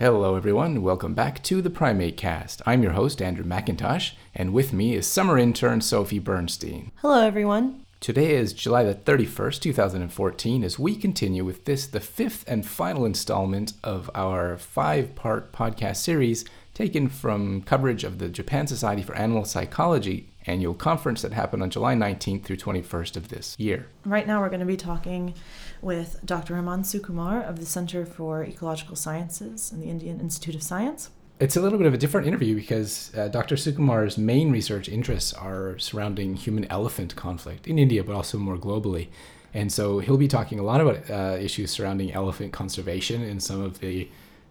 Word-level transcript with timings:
Hello, 0.00 0.36
everyone. 0.36 0.82
Welcome 0.82 1.14
back 1.14 1.42
to 1.42 1.60
the 1.60 1.70
Primate 1.70 2.16
Cast. 2.16 2.62
I'm 2.64 2.84
your 2.84 2.92
host, 2.92 3.20
Andrew 3.20 3.44
McIntosh, 3.44 4.12
and 4.32 4.52
with 4.52 4.72
me 4.72 4.94
is 4.94 5.08
summer 5.08 5.36
intern 5.36 5.80
Sophie 5.80 6.20
Bernstein. 6.20 6.92
Hello, 6.98 7.26
everyone. 7.26 7.84
Today 7.98 8.36
is 8.36 8.52
July 8.52 8.84
the 8.84 8.94
31st, 8.94 9.60
2014, 9.60 10.62
as 10.62 10.78
we 10.78 10.94
continue 10.94 11.44
with 11.44 11.64
this, 11.64 11.88
the 11.88 11.98
fifth 11.98 12.44
and 12.46 12.64
final 12.64 13.04
installment 13.04 13.72
of 13.82 14.08
our 14.14 14.56
five 14.56 15.16
part 15.16 15.50
podcast 15.50 15.96
series 15.96 16.44
taken 16.74 17.08
from 17.08 17.62
coverage 17.62 18.04
of 18.04 18.20
the 18.20 18.28
Japan 18.28 18.68
Society 18.68 19.02
for 19.02 19.16
Animal 19.16 19.44
Psychology 19.44 20.27
annual 20.46 20.74
conference 20.74 21.22
that 21.22 21.32
happened 21.32 21.62
on 21.62 21.70
July 21.70 21.94
19th 21.94 22.44
through 22.44 22.56
21st 22.56 23.16
of 23.16 23.28
this 23.28 23.54
year. 23.58 23.88
Right 24.04 24.26
now, 24.26 24.40
we're 24.40 24.48
going 24.48 24.60
to 24.60 24.66
be 24.66 24.76
talking 24.76 25.34
with 25.82 26.20
Dr. 26.24 26.54
Raman 26.54 26.82
Sukumar 26.82 27.46
of 27.46 27.60
the 27.60 27.66
Center 27.66 28.04
for 28.06 28.42
Ecological 28.44 28.96
Sciences 28.96 29.70
and 29.72 29.82
the 29.82 29.86
Indian 29.86 30.20
Institute 30.20 30.54
of 30.54 30.62
Science. 30.62 31.10
It's 31.40 31.56
a 31.56 31.60
little 31.60 31.78
bit 31.78 31.86
of 31.86 31.94
a 31.94 31.98
different 31.98 32.26
interview 32.26 32.56
because 32.56 33.14
uh, 33.16 33.28
Dr. 33.28 33.54
Sukumar's 33.54 34.18
main 34.18 34.50
research 34.50 34.88
interests 34.88 35.32
are 35.32 35.78
surrounding 35.78 36.34
human 36.34 36.64
elephant 36.64 37.14
conflict 37.14 37.68
in 37.68 37.78
India, 37.78 38.02
but 38.02 38.14
also 38.14 38.38
more 38.38 38.56
globally. 38.56 39.08
And 39.54 39.72
so 39.72 40.00
he'll 40.00 40.16
be 40.16 40.28
talking 40.28 40.58
a 40.58 40.64
lot 40.64 40.80
about 40.80 41.08
uh, 41.08 41.38
issues 41.40 41.70
surrounding 41.70 42.12
elephant 42.12 42.52
conservation 42.52 43.22
and 43.22 43.42
some 43.42 43.60
of 43.60 43.80
the 43.80 44.08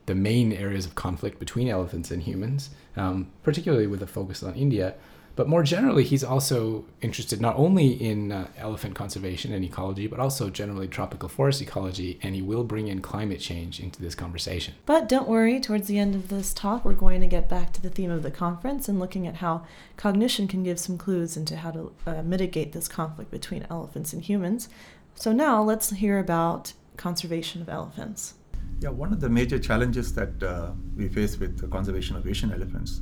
the 0.07 0.15
main 0.15 0.53
areas 0.53 0.85
of 0.85 0.95
conflict 0.95 1.37
between 1.37 1.67
elephants 1.67 2.11
and 2.11 2.23
humans, 2.23 2.69
um, 2.95 3.27
particularly 3.43 3.87
with 3.87 4.01
a 4.01 4.07
focus 4.07 4.41
on 4.41 4.55
India. 4.55 4.95
But 5.37 5.47
more 5.47 5.61
generally, 5.61 6.03
he's 6.03 6.23
also 6.23 6.83
interested 6.99 7.39
not 7.39 7.55
only 7.57 7.89
in 7.89 8.31
uh, 8.31 8.47
elephant 8.57 8.95
conservation 8.95 9.53
and 9.53 9.63
ecology, 9.63 10.07
but 10.07 10.19
also 10.19 10.49
generally 10.49 10.87
tropical 10.87 11.29
forest 11.29 11.61
ecology, 11.61 12.19
and 12.23 12.33
he 12.33 12.41
will 12.41 12.63
bring 12.63 12.87
in 12.87 13.01
climate 13.01 13.39
change 13.39 13.79
into 13.79 14.01
this 14.01 14.15
conversation. 14.15 14.73
But 14.87 15.07
don't 15.07 15.27
worry, 15.27 15.59
towards 15.59 15.87
the 15.87 15.99
end 15.99 16.15
of 16.15 16.29
this 16.29 16.55
talk, 16.55 16.83
we're 16.83 16.95
going 16.95 17.21
to 17.21 17.27
get 17.27 17.47
back 17.47 17.71
to 17.73 17.81
the 17.83 17.91
theme 17.91 18.09
of 18.09 18.23
the 18.23 18.31
conference 18.31 18.89
and 18.89 18.99
looking 18.99 19.27
at 19.27 19.35
how 19.35 19.63
cognition 19.95 20.47
can 20.47 20.63
give 20.63 20.79
some 20.79 20.97
clues 20.97 21.37
into 21.37 21.57
how 21.57 21.69
to 21.69 21.93
uh, 22.07 22.23
mitigate 22.23 22.71
this 22.71 22.87
conflict 22.87 23.29
between 23.29 23.67
elephants 23.69 24.13
and 24.13 24.23
humans. 24.23 24.69
So 25.13 25.31
now 25.31 25.61
let's 25.61 25.91
hear 25.91 26.17
about 26.17 26.73
conservation 26.97 27.61
of 27.61 27.69
elephants. 27.69 28.33
Yeah, 28.79 28.89
one 28.89 29.13
of 29.13 29.21
the 29.21 29.29
major 29.29 29.59
challenges 29.59 30.15
that 30.15 30.41
uh, 30.41 30.71
we 30.95 31.09
face 31.09 31.37
with 31.37 31.59
the 31.59 31.67
conservation 31.67 32.15
of 32.15 32.27
Asian 32.27 32.51
elephants 32.51 33.01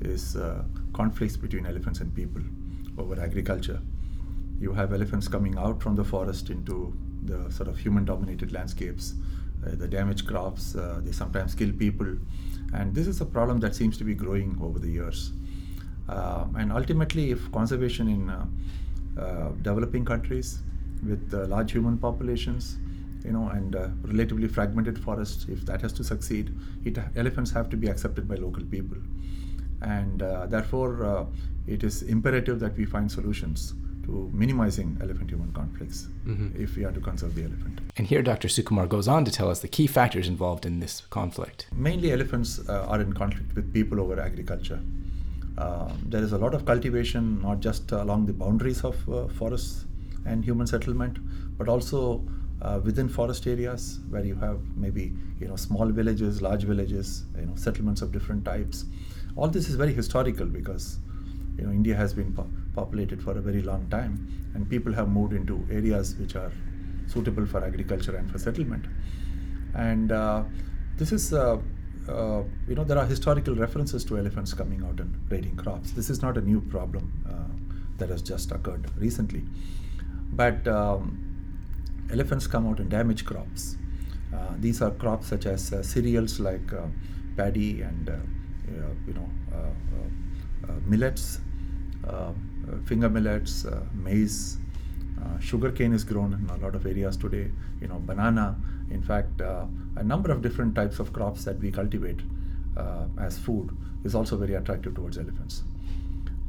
is 0.00 0.36
uh, 0.36 0.62
conflicts 0.96 1.36
between 1.36 1.66
elephants 1.66 2.00
and 2.00 2.14
people 2.14 2.42
over 2.98 3.20
agriculture. 3.20 3.80
You 4.58 4.72
have 4.72 4.94
elephants 4.94 5.28
coming 5.28 5.58
out 5.58 5.82
from 5.82 5.94
the 5.94 6.04
forest 6.04 6.48
into 6.48 6.96
the 7.24 7.50
sort 7.50 7.68
of 7.68 7.76
human 7.78 8.04
dominated 8.06 8.52
landscapes, 8.52 9.14
uh, 9.66 9.74
the 9.74 9.86
damaged 9.86 10.26
crops, 10.26 10.74
uh, 10.74 11.00
they 11.04 11.12
sometimes 11.12 11.54
kill 11.54 11.72
people. 11.72 12.16
And 12.72 12.94
this 12.94 13.06
is 13.06 13.20
a 13.20 13.26
problem 13.26 13.60
that 13.60 13.74
seems 13.74 13.98
to 13.98 14.04
be 14.04 14.14
growing 14.14 14.58
over 14.62 14.78
the 14.78 14.88
years. 14.88 15.32
Uh, 16.08 16.46
and 16.56 16.72
ultimately, 16.72 17.30
if 17.30 17.50
conservation 17.52 18.08
in 18.08 18.30
uh, 18.30 18.46
uh, 19.20 19.48
developing 19.62 20.04
countries 20.04 20.60
with 21.06 21.32
large 21.54 21.72
human 21.72 21.98
populations, 21.98 22.78
you 23.24 23.32
know, 23.32 23.48
and 23.48 23.74
relatively 24.04 24.48
fragmented 24.48 24.98
forests, 24.98 25.46
if 25.48 25.66
that 25.66 25.82
has 25.82 25.92
to 25.92 26.04
succeed, 26.04 26.54
it, 26.84 26.96
elephants 27.16 27.50
have 27.50 27.68
to 27.68 27.76
be 27.76 27.88
accepted 27.88 28.26
by 28.28 28.36
local 28.36 28.64
people 28.64 28.98
and 29.82 30.22
uh, 30.22 30.46
therefore 30.46 31.04
uh, 31.04 31.24
it 31.66 31.82
is 31.82 32.02
imperative 32.02 32.60
that 32.60 32.76
we 32.76 32.84
find 32.84 33.10
solutions 33.10 33.74
to 34.04 34.30
minimizing 34.32 34.96
elephant 35.02 35.30
human 35.30 35.52
conflicts 35.52 36.08
mm-hmm. 36.24 36.62
if 36.62 36.76
we 36.76 36.84
are 36.84 36.92
to 36.92 37.00
conserve 37.00 37.34
the 37.34 37.42
elephant. 37.42 37.80
And 37.96 38.06
here 38.06 38.22
Dr. 38.22 38.48
Sukumar 38.48 38.88
goes 38.88 39.08
on 39.08 39.24
to 39.24 39.30
tell 39.30 39.50
us 39.50 39.60
the 39.60 39.68
key 39.68 39.86
factors 39.86 40.28
involved 40.28 40.64
in 40.64 40.78
this 40.80 41.02
conflict. 41.10 41.66
Mainly, 41.74 42.12
elephants 42.12 42.60
uh, 42.68 42.86
are 42.86 43.00
in 43.00 43.12
conflict 43.12 43.54
with 43.54 43.72
people 43.72 44.00
over 44.00 44.20
agriculture. 44.20 44.80
Uh, 45.58 45.90
there 46.04 46.22
is 46.22 46.32
a 46.32 46.38
lot 46.38 46.54
of 46.54 46.64
cultivation, 46.64 47.42
not 47.42 47.60
just 47.60 47.90
along 47.92 48.26
the 48.26 48.32
boundaries 48.32 48.84
of 48.84 48.96
uh, 49.08 49.26
forests 49.28 49.86
and 50.24 50.44
human 50.44 50.66
settlement, 50.66 51.18
but 51.58 51.68
also 51.68 52.24
uh, 52.62 52.80
within 52.82 53.08
forest 53.08 53.46
areas 53.46 54.00
where 54.08 54.24
you 54.24 54.34
have 54.34 54.60
maybe 54.76 55.12
you 55.40 55.48
know 55.48 55.56
small 55.56 55.86
villages, 55.86 56.40
large 56.42 56.64
villages, 56.64 57.24
you 57.38 57.46
know 57.46 57.54
settlements 57.56 58.02
of 58.02 58.12
different 58.12 58.44
types 58.44 58.86
all 59.36 59.48
this 59.48 59.68
is 59.68 59.74
very 59.76 59.92
historical 59.92 60.46
because 60.46 60.98
you 61.58 61.64
know 61.64 61.70
India 61.70 61.94
has 61.94 62.12
been 62.14 62.32
po- 62.32 62.50
populated 62.74 63.22
for 63.22 63.36
a 63.38 63.40
very 63.40 63.62
long 63.62 63.88
time, 63.90 64.14
and 64.54 64.68
people 64.68 64.92
have 64.92 65.08
moved 65.08 65.32
into 65.32 65.66
areas 65.70 66.16
which 66.16 66.36
are 66.36 66.52
suitable 67.06 67.46
for 67.46 67.62
agriculture 67.64 68.16
and 68.16 68.30
for 68.30 68.38
settlement. 68.38 68.86
And 69.74 70.10
uh, 70.10 70.44
this 70.96 71.12
is, 71.12 71.32
uh, 71.32 71.58
uh, 72.08 72.42
you 72.66 72.74
know, 72.74 72.84
there 72.84 72.98
are 72.98 73.04
historical 73.04 73.54
references 73.54 74.04
to 74.06 74.18
elephants 74.18 74.54
coming 74.54 74.82
out 74.84 75.00
and 75.00 75.14
raiding 75.30 75.56
crops. 75.56 75.92
This 75.92 76.08
is 76.08 76.22
not 76.22 76.38
a 76.38 76.40
new 76.40 76.60
problem 76.62 77.12
uh, 77.28 77.52
that 77.98 78.08
has 78.08 78.22
just 78.22 78.52
occurred 78.52 78.90
recently, 78.96 79.44
but 80.32 80.66
um, 80.66 81.25
elephants 82.10 82.46
come 82.46 82.66
out 82.66 82.80
and 82.80 82.90
damage 82.90 83.24
crops. 83.24 83.76
Uh, 84.34 84.54
these 84.58 84.82
are 84.82 84.90
crops 84.90 85.28
such 85.28 85.46
as 85.46 85.72
uh, 85.72 85.82
cereals 85.82 86.40
like 86.40 86.72
paddy 87.36 87.82
and 87.82 88.08
uh, 88.08 88.14
you 89.06 89.14
know, 89.14 89.28
uh, 89.54 90.68
uh, 90.68 90.74
millets, 90.86 91.40
finger 92.84 93.08
millets, 93.08 93.66
maize, 93.94 94.58
sugar 95.40 95.70
cane 95.70 95.92
is 95.92 96.04
grown 96.04 96.32
in 96.32 96.50
a 96.50 96.56
lot 96.64 96.74
of 96.74 96.84
areas 96.86 97.16
today. 97.16 97.50
You 97.80 97.88
know, 97.88 98.00
banana. 98.04 98.56
In 98.90 99.02
fact, 99.02 99.40
a 99.40 100.02
number 100.02 100.30
of 100.30 100.42
different 100.42 100.74
types 100.74 100.98
of 100.98 101.12
crops 101.12 101.44
that 101.44 101.58
we 101.60 101.70
cultivate 101.70 102.20
as 103.18 103.38
food 103.38 103.70
is 104.04 104.14
also 104.14 104.36
very 104.36 104.54
attractive 104.54 104.94
towards 104.94 105.18
elephants. 105.18 105.62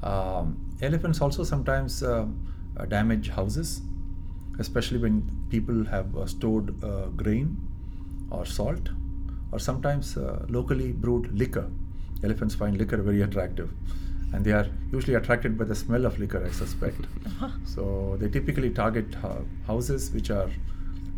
Um, 0.04 0.58
elephants 0.82 1.22
also 1.22 1.44
sometimes 1.44 2.04
damage 2.88 3.30
houses, 3.30 3.82
especially 4.60 4.98
when 4.98 5.30
people 5.50 5.86
have 5.86 6.08
stored 6.26 6.74
grain 7.16 7.58
or 8.30 8.46
salt, 8.46 8.90
or 9.52 9.60
sometimes 9.60 10.18
uh, 10.18 10.46
locally 10.50 10.92
brewed 10.92 11.32
liquor. 11.38 11.70
Elephants 12.24 12.56
find 12.56 12.78
liquor 12.78 12.98
very 12.98 13.22
attractive 13.22 13.70
and 14.34 14.44
they 14.44 14.52
are 14.52 14.68
usually 14.92 15.16
attracted 15.16 15.58
by 15.58 15.64
the 15.64 15.76
smell 15.76 16.06
of 16.06 16.20
liquor 16.20 16.44
i 16.46 16.52
suspect. 16.52 17.00
So 17.66 18.18
they 18.20 18.30
typically 18.30 18.70
target 18.70 19.16
uh, 19.24 19.42
houses 19.66 20.12
which 20.12 20.30
are 20.32 20.50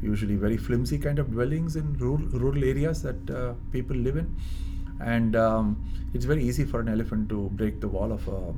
usually 0.02 0.36
very 0.36 0.58
flimsy 0.58 0.98
kind 0.98 1.20
of 1.20 1.32
dwellings 1.32 1.76
in 1.76 1.98
rural, 1.98 2.26
rural 2.44 2.64
areas 2.64 3.02
that 3.02 3.30
uh, 3.30 3.54
people 3.72 3.96
live 3.96 4.18
in. 4.18 4.36
And 5.02 5.36
um, 5.36 5.84
it's 6.14 6.26
very 6.26 6.44
easy 6.44 6.66
for 6.66 6.80
an 6.80 6.90
elephant 6.90 7.30
to 7.30 7.50
break 7.54 7.80
the 7.82 7.88
wall 7.88 8.12
of 8.12 8.28
a 8.28 8.54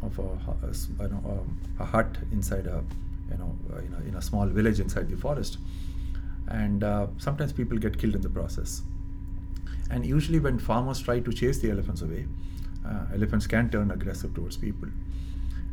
of 0.00 0.18
a, 0.18 0.22
a, 0.22 1.02
you 1.02 1.08
know, 1.08 1.44
a, 1.78 1.82
a 1.82 1.86
hut 1.86 2.18
inside 2.30 2.66
a 2.66 2.84
you 3.30 3.36
know 3.36 3.56
uh, 3.72 3.78
in, 3.78 3.94
a, 3.94 4.08
in 4.08 4.14
a 4.14 4.22
small 4.22 4.46
village 4.46 4.80
inside 4.80 5.08
the 5.08 5.16
forest 5.16 5.58
and 6.48 6.82
uh, 6.82 7.06
sometimes 7.18 7.52
people 7.52 7.76
get 7.76 7.98
killed 7.98 8.14
in 8.14 8.20
the 8.20 8.28
process 8.28 8.82
and 9.90 10.04
usually, 10.04 10.38
when 10.38 10.58
farmers 10.58 11.00
try 11.00 11.20
to 11.20 11.32
chase 11.32 11.58
the 11.58 11.70
elephants 11.70 12.02
away, 12.02 12.26
uh, 12.86 13.06
elephants 13.14 13.46
can 13.46 13.70
turn 13.70 13.90
aggressive 13.90 14.34
towards 14.34 14.56
people. 14.56 14.88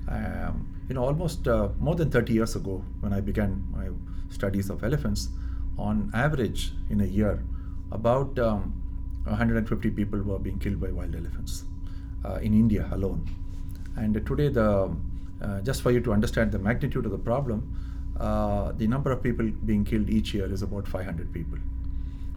Um, 0.08 0.68
you 0.88 0.96
know, 0.96 1.04
almost 1.04 1.48
uh, 1.48 1.70
more 1.80 1.96
than 1.96 2.10
30 2.12 2.34
years 2.34 2.56
ago, 2.56 2.84
when 3.02 3.12
I 3.12 3.20
began 3.20 3.66
my 3.72 3.90
studies 4.30 4.70
of 4.70 4.84
elephants, 4.84 5.30
on 5.78 6.12
average 6.14 6.72
in 6.90 7.02
a 7.02 7.06
year, 7.06 7.44
about 7.92 8.40
um, 8.40 8.82
150 9.26 9.90
people 9.92 10.22
were 10.22 10.40
being 10.40 10.60
killed 10.60 10.80
by 10.80 10.92
wild 10.92 11.16
elephants 11.16 11.66
uh, 12.24 12.36
in 12.36 12.54
India 12.54 12.88
alone. 12.92 13.28
And 13.98 14.14
today, 14.26 14.48
the 14.48 14.96
uh, 15.41 15.62
just 15.62 15.81
for 15.81 15.91
you 15.91 16.00
to 16.01 16.13
understand 16.13 16.51
the 16.51 16.59
magnitude 16.59 17.06
of 17.06 17.12
the 17.12 17.18
problem, 17.18 17.75
uh, 18.19 18.72
the 18.73 18.88
number 18.88 19.12
of 19.12 19.22
people 19.22 19.50
being 19.66 19.84
killed 19.84 20.09
each 20.09 20.34
year 20.34 20.51
is 20.51 20.62
about 20.62 20.88
500 20.88 21.34
people. 21.34 21.57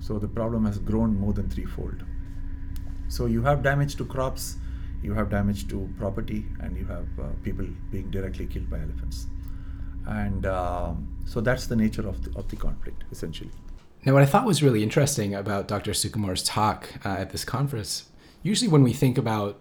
So 0.00 0.18
the 0.18 0.28
problem 0.28 0.64
has 0.66 0.78
grown 0.78 1.18
more 1.18 1.32
than 1.32 1.48
threefold. 1.48 2.04
So 3.08 3.26
you 3.26 3.42
have 3.42 3.62
damage 3.62 3.96
to 3.96 4.04
crops, 4.04 4.56
you 5.02 5.14
have 5.14 5.30
damage 5.30 5.68
to 5.68 5.88
property, 5.98 6.44
and 6.60 6.76
you 6.76 6.84
have 6.86 7.06
uh, 7.18 7.28
people 7.42 7.66
being 7.90 8.10
directly 8.10 8.46
killed 8.46 8.68
by 8.68 8.80
elephants. 8.80 9.26
And 10.06 10.46
uh, 10.46 10.94
so 11.24 11.40
that's 11.40 11.66
the 11.66 11.76
nature 11.76 12.06
of 12.06 12.22
the, 12.24 12.38
of 12.38 12.48
the 12.48 12.56
conflict, 12.56 13.04
essentially. 13.12 13.50
Now, 14.04 14.14
what 14.14 14.22
I 14.22 14.26
thought 14.26 14.46
was 14.46 14.62
really 14.62 14.82
interesting 14.82 15.34
about 15.34 15.68
Dr. 15.68 15.92
Sukumar's 15.92 16.42
talk 16.42 16.88
uh, 17.04 17.10
at 17.10 17.30
this 17.30 17.44
conference, 17.44 18.08
usually 18.42 18.68
when 18.68 18.82
we 18.82 18.92
think 18.92 19.18
about 19.18 19.58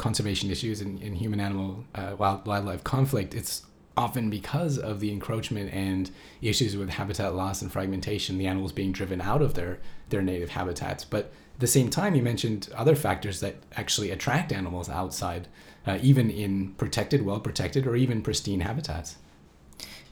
conservation 0.00 0.50
issues 0.50 0.80
in, 0.80 0.98
in 0.98 1.14
human 1.14 1.38
animal 1.40 1.84
uh, 1.94 2.16
wild, 2.18 2.46
wildlife 2.46 2.82
conflict, 2.82 3.34
it's 3.34 3.66
often 3.96 4.30
because 4.30 4.78
of 4.78 4.98
the 4.98 5.12
encroachment 5.12 5.72
and 5.74 6.10
issues 6.40 6.76
with 6.76 6.88
habitat 6.88 7.34
loss 7.34 7.60
and 7.60 7.70
fragmentation, 7.70 8.38
the 8.38 8.46
animals 8.46 8.72
being 8.72 8.92
driven 8.92 9.20
out 9.20 9.42
of 9.42 9.54
their, 9.54 9.78
their 10.08 10.22
native 10.22 10.48
habitats. 10.48 11.04
But 11.04 11.26
at 11.54 11.60
the 11.60 11.66
same 11.66 11.90
time, 11.90 12.14
you 12.14 12.22
mentioned 12.22 12.70
other 12.74 12.96
factors 12.96 13.40
that 13.40 13.56
actually 13.76 14.10
attract 14.10 14.52
animals 14.52 14.88
outside, 14.88 15.48
uh, 15.86 15.98
even 16.00 16.30
in 16.30 16.72
protected, 16.74 17.24
well 17.26 17.40
protected, 17.40 17.86
or 17.86 17.94
even 17.94 18.22
pristine 18.22 18.60
habitats. 18.60 19.16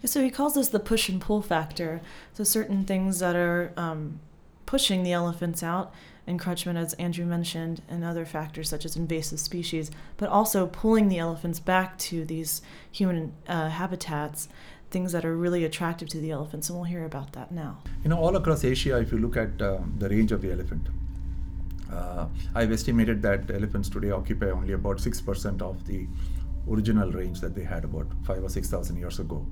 So 0.05 0.23
he 0.23 0.31
calls 0.31 0.55
this 0.55 0.69
the 0.69 0.79
push 0.81 1.09
and 1.09 1.21
pull 1.21 1.41
factor. 1.41 2.03
So 2.35 2.45
certain 2.45 2.85
things 2.85 3.21
that 3.21 3.35
are 3.35 3.73
um, 3.77 4.21
pushing 4.67 5.03
the 5.03 5.13
elephants 5.13 5.63
out 5.63 5.93
encroachment, 6.29 6.79
as 6.79 6.95
Andrew 6.95 7.25
mentioned, 7.25 7.83
and 7.89 8.05
other 8.05 8.25
factors 8.25 8.69
such 8.69 8.85
as 8.85 8.97
invasive 8.97 9.41
species, 9.41 9.91
but 10.17 10.29
also 10.29 10.67
pulling 10.67 11.09
the 11.09 11.19
elephants 11.19 11.59
back 11.59 11.99
to 11.99 12.25
these 12.25 12.63
human 12.91 13.33
uh, 13.49 13.69
habitats, 13.69 14.49
things 14.91 15.13
that 15.13 15.25
are 15.25 15.37
really 15.37 15.65
attractive 15.65 16.09
to 16.11 16.21
the 16.21 16.31
elephants. 16.31 16.69
And 16.69 16.79
we'll 16.79 16.85
hear 16.85 17.05
about 17.05 17.33
that 17.33 17.51
now. 17.51 17.79
You 18.03 18.11
know, 18.11 18.19
all 18.19 18.37
across 18.37 18.65
Asia, 18.65 18.99
if 18.99 19.13
you 19.13 19.19
look 19.19 19.37
at 19.37 19.61
um, 19.63 19.95
the 19.99 20.09
range 20.09 20.33
of 20.33 20.43
the 20.43 20.53
elephant, 20.53 20.87
uh, 21.93 22.27
I've 22.55 22.73
estimated 22.73 23.23
that 23.23 23.51
elephants 23.51 23.89
today 23.89 24.11
occupy 24.11 24.51
only 24.51 24.75
about 24.75 24.99
6% 24.99 25.63
of 25.63 25.87
the 25.87 26.07
original 26.71 27.11
range 27.11 27.41
that 27.41 27.55
they 27.55 27.65
had 27.65 27.85
about 27.85 28.07
five 28.25 28.43
or 28.45 28.49
6,000 28.49 28.97
years 28.97 29.19
ago. 29.19 29.47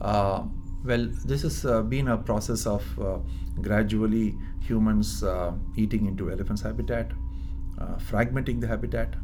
Uh, 0.00 0.44
well, 0.84 1.08
this 1.24 1.42
has 1.42 1.64
uh, 1.66 1.82
been 1.82 2.08
a 2.08 2.16
process 2.16 2.66
of 2.66 2.98
uh, 2.98 3.18
gradually 3.60 4.36
humans 4.60 5.22
uh, 5.22 5.52
eating 5.76 6.06
into 6.06 6.30
elephants' 6.30 6.62
habitat, 6.62 7.10
uh, 7.80 7.96
fragmenting 7.96 8.60
the 8.60 8.66
habitat, 8.66 9.14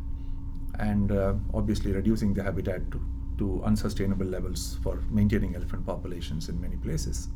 and 0.78 1.12
obviously 1.52 1.92
reducing 1.92 2.34
the 2.34 2.42
habitat 2.42 2.90
to, 2.90 3.00
to 3.38 3.62
unsustainable 3.64 4.26
levels 4.26 4.78
for 4.82 5.00
maintaining 5.10 5.54
elephant 5.54 5.86
populations 5.86 6.48
in 6.48 6.60
many 6.60 6.76
places 6.76 7.28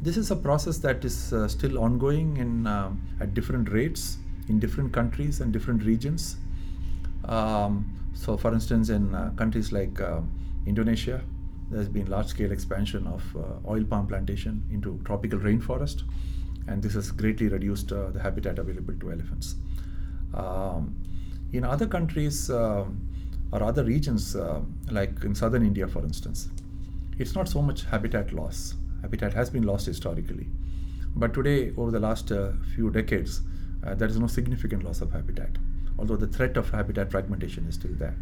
this 0.00 0.16
is 0.16 0.30
a 0.30 0.36
process 0.36 0.78
that 0.78 1.04
is 1.04 1.32
uh, 1.32 1.48
still 1.48 1.78
ongoing 1.78 2.36
in, 2.36 2.66
uh, 2.66 2.92
at 3.20 3.34
different 3.34 3.70
rates 3.70 4.18
in 4.48 4.58
different 4.58 4.92
countries 4.92 5.40
and 5.40 5.52
different 5.52 5.84
regions. 5.84 6.36
Um, 7.24 7.92
so, 8.14 8.36
for 8.36 8.52
instance, 8.52 8.90
in 8.90 9.14
uh, 9.14 9.32
countries 9.36 9.72
like 9.72 10.00
uh, 10.00 10.20
Indonesia, 10.66 11.22
there's 11.70 11.88
been 11.88 12.06
large-scale 12.06 12.52
expansion 12.52 13.06
of 13.06 13.22
uh, 13.36 13.70
oil 13.70 13.84
palm 13.84 14.06
plantation 14.06 14.64
into 14.70 15.00
tropical 15.04 15.38
rainforest, 15.38 16.02
and 16.66 16.82
this 16.82 16.94
has 16.94 17.10
greatly 17.10 17.48
reduced 17.48 17.92
uh, 17.92 18.10
the 18.10 18.20
habitat 18.20 18.58
available 18.58 18.94
to 19.00 19.12
elephants. 19.12 19.56
Um, 20.34 20.96
in 21.52 21.64
other 21.64 21.86
countries 21.86 22.50
or 22.50 22.86
other 23.52 23.84
regions, 23.84 24.36
like 24.90 25.24
in 25.24 25.34
southern 25.34 25.64
India, 25.64 25.88
for 25.88 26.02
instance, 26.02 26.48
it's 27.18 27.34
not 27.34 27.48
so 27.48 27.62
much 27.62 27.84
habitat 27.84 28.32
loss 28.32 28.74
habitat 29.02 29.32
has 29.32 29.50
been 29.50 29.62
lost 29.62 29.86
historically. 29.86 30.46
But 31.14 31.34
today, 31.34 31.72
over 31.76 31.90
the 31.90 32.00
last 32.00 32.30
uh, 32.30 32.52
few 32.74 32.90
decades, 32.90 33.42
uh, 33.86 33.94
there 33.94 34.08
is 34.08 34.18
no 34.18 34.26
significant 34.26 34.84
loss 34.84 35.00
of 35.00 35.12
habitat, 35.12 35.50
although 35.98 36.16
the 36.16 36.26
threat 36.26 36.56
of 36.56 36.70
habitat 36.70 37.10
fragmentation 37.10 37.66
is 37.66 37.74
still 37.74 37.94
there. 37.94 38.16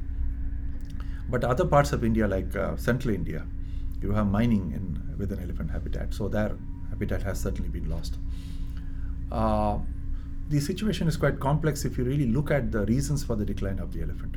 But 1.28 1.44
other 1.44 1.64
parts 1.64 1.92
of 1.92 2.04
India, 2.04 2.26
like 2.28 2.54
uh, 2.54 2.76
central 2.76 3.14
India, 3.14 3.44
you 4.00 4.12
have 4.12 4.26
mining 4.26 4.72
in, 4.72 5.16
within 5.18 5.40
elephant 5.40 5.70
habitat, 5.70 6.14
so 6.14 6.28
their 6.28 6.56
habitat 6.90 7.22
has 7.22 7.40
certainly 7.40 7.68
been 7.68 7.88
lost. 7.90 8.18
Uh, 9.32 9.78
the 10.48 10.60
situation 10.60 11.08
is 11.08 11.16
quite 11.16 11.40
complex 11.40 11.84
if 11.84 11.98
you 11.98 12.04
really 12.04 12.26
look 12.26 12.50
at 12.50 12.70
the 12.70 12.86
reasons 12.86 13.24
for 13.24 13.34
the 13.34 13.44
decline 13.44 13.80
of 13.80 13.92
the 13.92 14.02
elephant. 14.02 14.36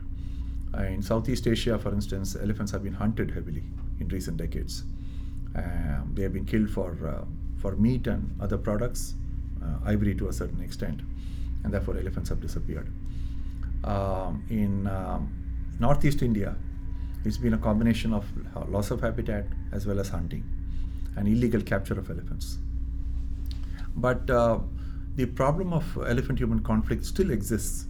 Uh, 0.73 0.83
in 0.83 1.01
Southeast 1.01 1.47
Asia, 1.47 1.77
for 1.77 1.93
instance, 1.93 2.35
elephants 2.35 2.71
have 2.71 2.83
been 2.83 2.93
hunted 2.93 3.31
heavily 3.31 3.63
in 3.99 4.07
recent 4.07 4.37
decades. 4.37 4.83
Um, 5.55 6.11
they 6.13 6.23
have 6.23 6.33
been 6.33 6.45
killed 6.45 6.69
for 6.69 6.95
uh, 7.07 7.25
for 7.57 7.75
meat 7.75 8.07
and 8.07 8.35
other 8.39 8.57
products, 8.57 9.15
uh, 9.61 9.77
ivory 9.85 10.15
to 10.15 10.29
a 10.29 10.33
certain 10.33 10.61
extent, 10.61 11.01
and 11.63 11.73
therefore 11.73 11.97
elephants 11.97 12.29
have 12.29 12.39
disappeared. 12.39 12.87
Um, 13.83 14.43
in 14.49 14.87
um, 14.87 15.33
northeast 15.79 16.21
India, 16.21 16.55
it's 17.25 17.37
been 17.37 17.53
a 17.53 17.57
combination 17.57 18.13
of 18.13 18.25
loss 18.69 18.91
of 18.91 19.01
habitat 19.01 19.45
as 19.71 19.85
well 19.85 19.99
as 19.99 20.09
hunting 20.09 20.43
and 21.15 21.27
illegal 21.27 21.61
capture 21.61 21.97
of 21.99 22.09
elephants. 22.09 22.57
But 23.95 24.29
uh, 24.29 24.59
the 25.15 25.25
problem 25.25 25.73
of 25.73 25.97
elephant 25.97 26.39
human 26.39 26.61
conflict 26.61 27.05
still 27.05 27.31
exists 27.31 27.87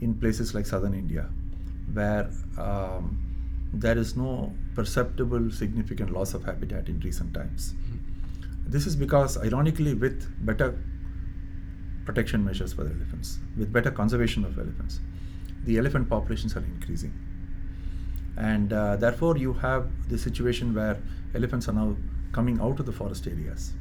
in 0.00 0.14
places 0.14 0.54
like 0.54 0.66
southern 0.66 0.92
India, 0.92 1.28
where 1.92 2.30
um, 2.58 3.18
there 3.72 3.96
is 3.96 4.16
no 4.16 4.52
perceptible 4.74 5.50
significant 5.50 6.12
loss 6.12 6.34
of 6.34 6.44
habitat 6.44 6.88
in 6.88 7.00
recent 7.00 7.32
times. 7.32 7.72
Mm-hmm. 7.72 8.70
This 8.70 8.86
is 8.86 8.96
because, 8.96 9.38
ironically, 9.38 9.94
with 9.94 10.30
better 10.44 10.78
protection 12.04 12.44
measures 12.44 12.72
for 12.72 12.84
the 12.84 12.90
elephants, 12.90 13.38
with 13.56 13.72
better 13.72 13.90
conservation 13.90 14.44
of 14.44 14.58
elephants, 14.58 15.00
the 15.64 15.78
elephant 15.78 16.08
populations 16.08 16.56
are 16.56 16.64
increasing. 16.64 17.12
And 18.36 18.72
uh, 18.72 18.96
therefore, 18.96 19.36
you 19.36 19.52
have 19.54 19.88
the 20.08 20.18
situation 20.18 20.74
where 20.74 20.98
elephants 21.34 21.68
are 21.68 21.72
now 21.72 21.96
coming 22.32 22.60
out 22.60 22.78
of 22.80 22.86
the 22.86 22.92
forest 22.92 23.26
areas. 23.26 23.72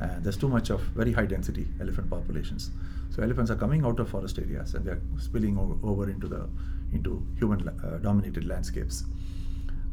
Uh, 0.00 0.18
there's 0.18 0.36
too 0.36 0.48
much 0.48 0.70
of 0.70 0.80
very 0.80 1.12
high 1.12 1.26
density 1.26 1.66
elephant 1.80 2.10
populations. 2.10 2.70
So 3.10 3.22
elephants 3.22 3.50
are 3.50 3.56
coming 3.56 3.84
out 3.84 4.00
of 4.00 4.08
forest 4.08 4.38
areas 4.38 4.74
and 4.74 4.84
they're 4.84 5.00
spilling 5.18 5.58
over, 5.58 5.76
over 5.86 6.10
into 6.10 6.26
the 6.26 6.48
into 6.92 7.24
human 7.38 7.68
uh, 7.68 7.98
dominated 7.98 8.46
landscapes. 8.46 9.04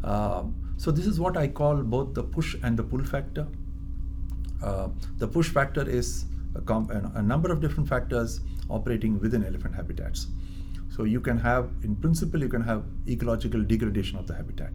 Um, 0.04 0.56
so 0.78 0.92
this 0.92 1.06
is 1.06 1.20
what 1.20 1.38
I 1.38 1.48
call 1.48 1.76
both 1.78 2.14
the 2.14 2.24
push 2.24 2.56
and 2.64 2.78
the 2.78 2.84
pull 2.84 3.04
factor. 3.04 3.48
Uh, 4.64 4.90
the 5.18 5.28
push 5.28 5.50
factor 5.50 5.88
is 5.88 6.26
a, 6.56 6.74
a, 7.16 7.22
number 7.22 7.52
of 7.52 7.62
different 7.62 7.88
factors 7.88 8.42
operating 8.70 9.20
within 9.20 9.46
elephant 9.46 9.76
habitats. 9.76 10.28
So 10.90 11.04
you 11.04 11.22
can 11.22 11.38
have, 11.38 11.70
in 11.84 11.96
principle, 11.96 12.42
you 12.42 12.50
can 12.50 12.62
have 12.62 12.84
ecological 13.08 13.64
degradation 13.64 14.18
of 14.18 14.28
the 14.28 14.36
habitat. 14.36 14.74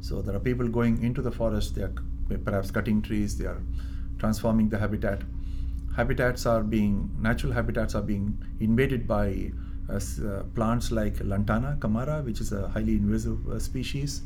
So 0.00 0.22
there 0.22 0.36
are 0.36 0.40
people 0.40 0.68
going 0.68 1.02
into 1.02 1.22
the 1.22 1.32
forest, 1.32 1.74
they 1.74 1.82
are 1.82 1.92
perhaps 2.44 2.70
cutting 2.70 3.02
trees, 3.02 3.36
they 3.36 3.46
are 3.46 3.60
transforming 4.18 4.68
the 4.68 4.78
habitat. 4.78 5.22
Habitats 5.96 6.44
are 6.46 6.62
being, 6.62 7.10
natural 7.18 7.52
habitats 7.52 7.94
are 7.94 8.02
being 8.02 8.38
invaded 8.60 9.08
by 9.08 9.50
uh, 9.88 9.94
uh, 9.96 10.42
plants 10.54 10.92
like 10.92 11.18
Lantana 11.20 11.78
camara, 11.80 12.22
which 12.22 12.40
is 12.40 12.52
a 12.52 12.68
highly 12.68 12.96
invasive 12.96 13.48
uh, 13.48 13.58
species, 13.58 14.22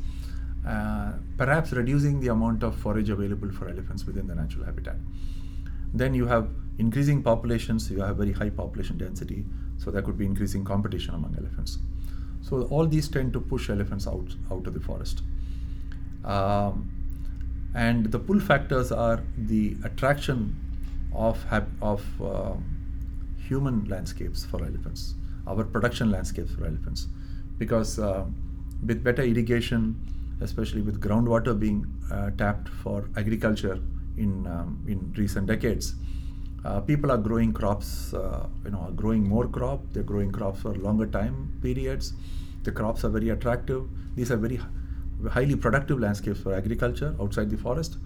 uh, 0.67 1.13
perhaps 1.37 1.71
reducing 1.71 2.19
the 2.19 2.27
amount 2.27 2.63
of 2.63 2.75
forage 2.75 3.09
available 3.09 3.51
for 3.51 3.69
elephants 3.69 4.05
within 4.05 4.27
the 4.27 4.35
natural 4.35 4.65
habitat. 4.65 4.97
Then 5.93 6.13
you 6.13 6.25
have 6.25 6.49
increasing 6.77 7.23
populations, 7.23 7.89
you 7.89 8.01
have 8.01 8.17
very 8.17 8.31
high 8.31 8.49
population 8.49 8.97
density, 8.97 9.45
so 9.81 9.91
there 9.91 10.01
could 10.01 10.17
be 10.17 10.25
increasing 10.25 10.63
competition 10.63 11.15
among 11.15 11.35
elephants. 11.37 11.79
So 12.41 12.63
all 12.63 12.87
these 12.87 13.07
tend 13.07 13.33
to 13.33 13.39
push 13.39 13.69
elephants 13.69 14.07
out, 14.07 14.35
out 14.51 14.67
of 14.67 14.73
the 14.73 14.79
forest. 14.79 15.21
Um, 16.23 16.89
and 17.73 18.11
the 18.11 18.19
pull 18.19 18.39
factors 18.39 18.91
are 18.91 19.23
the 19.37 19.77
attraction 19.83 20.55
of, 21.13 21.43
of 21.81 22.03
uh, 22.21 22.53
human 23.37 23.85
landscapes 23.85 24.45
for 24.45 24.63
elephants, 24.63 25.15
our 25.47 25.63
production 25.63 26.11
landscapes 26.11 26.53
for 26.53 26.65
elephants. 26.65 27.07
Because 27.57 27.97
uh, 27.97 28.25
with 28.85 29.03
better 29.03 29.23
irrigation, 29.23 29.95
especially 30.41 30.81
with 30.81 30.99
groundwater 30.99 31.57
being 31.57 31.85
uh, 32.11 32.31
tapped 32.31 32.67
for 32.69 33.09
agriculture 33.15 33.79
in 34.17 34.45
um, 34.47 34.83
in 34.87 35.13
recent 35.17 35.47
decades. 35.47 35.95
Uh, 36.63 36.79
people 36.79 37.11
are 37.11 37.17
growing 37.17 37.51
crops, 37.51 38.13
uh, 38.13 38.47
you 38.63 38.71
know, 38.71 38.81
are 38.81 38.91
growing 38.91 39.27
more 39.27 39.47
crop. 39.47 39.81
They're 39.91 40.03
growing 40.03 40.31
crops 40.31 40.61
for 40.61 40.75
longer 40.75 41.07
time 41.07 41.51
periods. 41.61 42.13
The 42.63 42.71
crops 42.71 43.03
are 43.03 43.09
very 43.09 43.29
attractive. 43.29 43.87
These 44.15 44.31
are 44.31 44.37
very 44.37 44.59
highly 45.29 45.55
productive 45.55 45.99
landscapes 45.99 46.39
for 46.41 46.53
agriculture 46.53 47.15
outside 47.19 47.49
the 47.49 47.57
forest, 47.57 47.97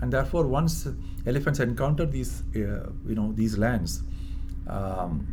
and 0.00 0.12
therefore, 0.12 0.46
once 0.46 0.86
elephants 1.26 1.58
encounter 1.58 2.06
these, 2.06 2.42
uh, 2.54 2.90
you 3.06 3.14
know, 3.14 3.32
these 3.32 3.58
lands 3.58 4.02
um, 4.68 5.26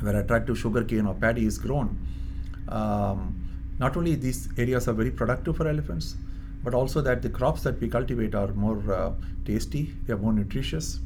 where 0.00 0.16
attractive 0.16 0.58
sugarcane 0.58 1.06
or 1.06 1.14
paddy 1.14 1.44
is 1.44 1.58
grown, 1.58 1.98
um, 2.68 3.42
not 3.78 3.96
only 3.96 4.14
these 4.14 4.48
areas 4.56 4.88
are 4.88 4.94
very 4.94 5.10
productive 5.10 5.56
for 5.56 5.68
elephants, 5.68 6.16
but 6.64 6.72
also 6.72 7.02
that 7.02 7.20
the 7.20 7.28
crops 7.28 7.62
that 7.62 7.78
we 7.80 7.88
cultivate 7.88 8.34
are 8.34 8.48
more 8.54 8.92
uh, 8.92 9.12
tasty, 9.44 9.94
they 10.06 10.14
are 10.14 10.18
more 10.18 10.32
nutritious, 10.32 11.00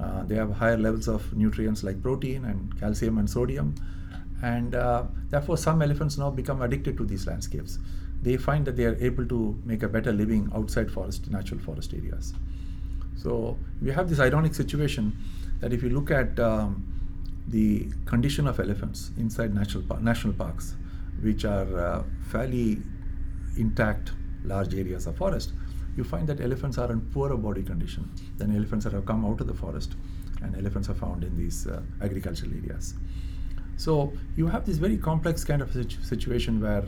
uh, 0.00 0.22
they 0.24 0.36
have 0.36 0.52
higher 0.52 0.76
levels 0.76 1.08
of 1.08 1.32
nutrients 1.34 1.82
like 1.82 2.02
protein 2.02 2.44
and 2.44 2.78
calcium 2.78 3.18
and 3.18 3.28
sodium, 3.28 3.74
and 4.42 4.74
uh, 4.74 5.04
therefore 5.30 5.56
some 5.56 5.82
elephants 5.82 6.18
now 6.18 6.30
become 6.30 6.62
addicted 6.62 6.96
to 6.96 7.04
these 7.04 7.26
landscapes. 7.26 7.78
They 8.22 8.36
find 8.36 8.64
that 8.66 8.76
they 8.76 8.84
are 8.84 8.96
able 8.96 9.26
to 9.26 9.60
make 9.64 9.82
a 9.82 9.88
better 9.88 10.12
living 10.12 10.50
outside 10.54 10.90
forest, 10.90 11.30
natural 11.30 11.60
forest 11.60 11.94
areas. 11.94 12.34
So 13.16 13.58
we 13.82 13.90
have 13.90 14.08
this 14.08 14.20
ironic 14.20 14.54
situation 14.54 15.16
that 15.60 15.72
if 15.72 15.82
you 15.82 15.90
look 15.90 16.10
at 16.10 16.38
um, 16.38 16.84
the 17.48 17.88
condition 18.06 18.46
of 18.46 18.60
elephants 18.60 19.10
inside 19.18 19.54
natural, 19.54 19.82
par- 19.82 20.00
national 20.00 20.34
parks, 20.34 20.76
which 21.22 21.44
are 21.44 21.78
uh, 21.78 22.02
fairly 22.30 22.78
intact 23.56 24.12
large 24.44 24.74
areas 24.74 25.06
of 25.06 25.16
forest, 25.16 25.52
you 25.98 26.04
find 26.04 26.28
that 26.28 26.40
elephants 26.40 26.78
are 26.78 26.90
in 26.92 27.00
poorer 27.12 27.36
body 27.36 27.62
condition 27.62 28.08
than 28.38 28.54
elephants 28.56 28.84
that 28.84 28.92
have 28.92 29.04
come 29.04 29.24
out 29.24 29.40
of 29.40 29.48
the 29.48 29.54
forest 29.54 29.96
and 30.42 30.56
elephants 30.56 30.88
are 30.88 30.94
found 30.94 31.24
in 31.24 31.36
these 31.36 31.66
uh, 31.66 31.82
agricultural 32.00 32.52
areas. 32.62 32.94
So 33.76 34.12
you 34.36 34.46
have 34.46 34.64
this 34.64 34.78
very 34.78 34.96
complex 34.96 35.44
kind 35.44 35.60
of 35.60 35.72
situ- 35.72 36.02
situation 36.02 36.60
where 36.60 36.84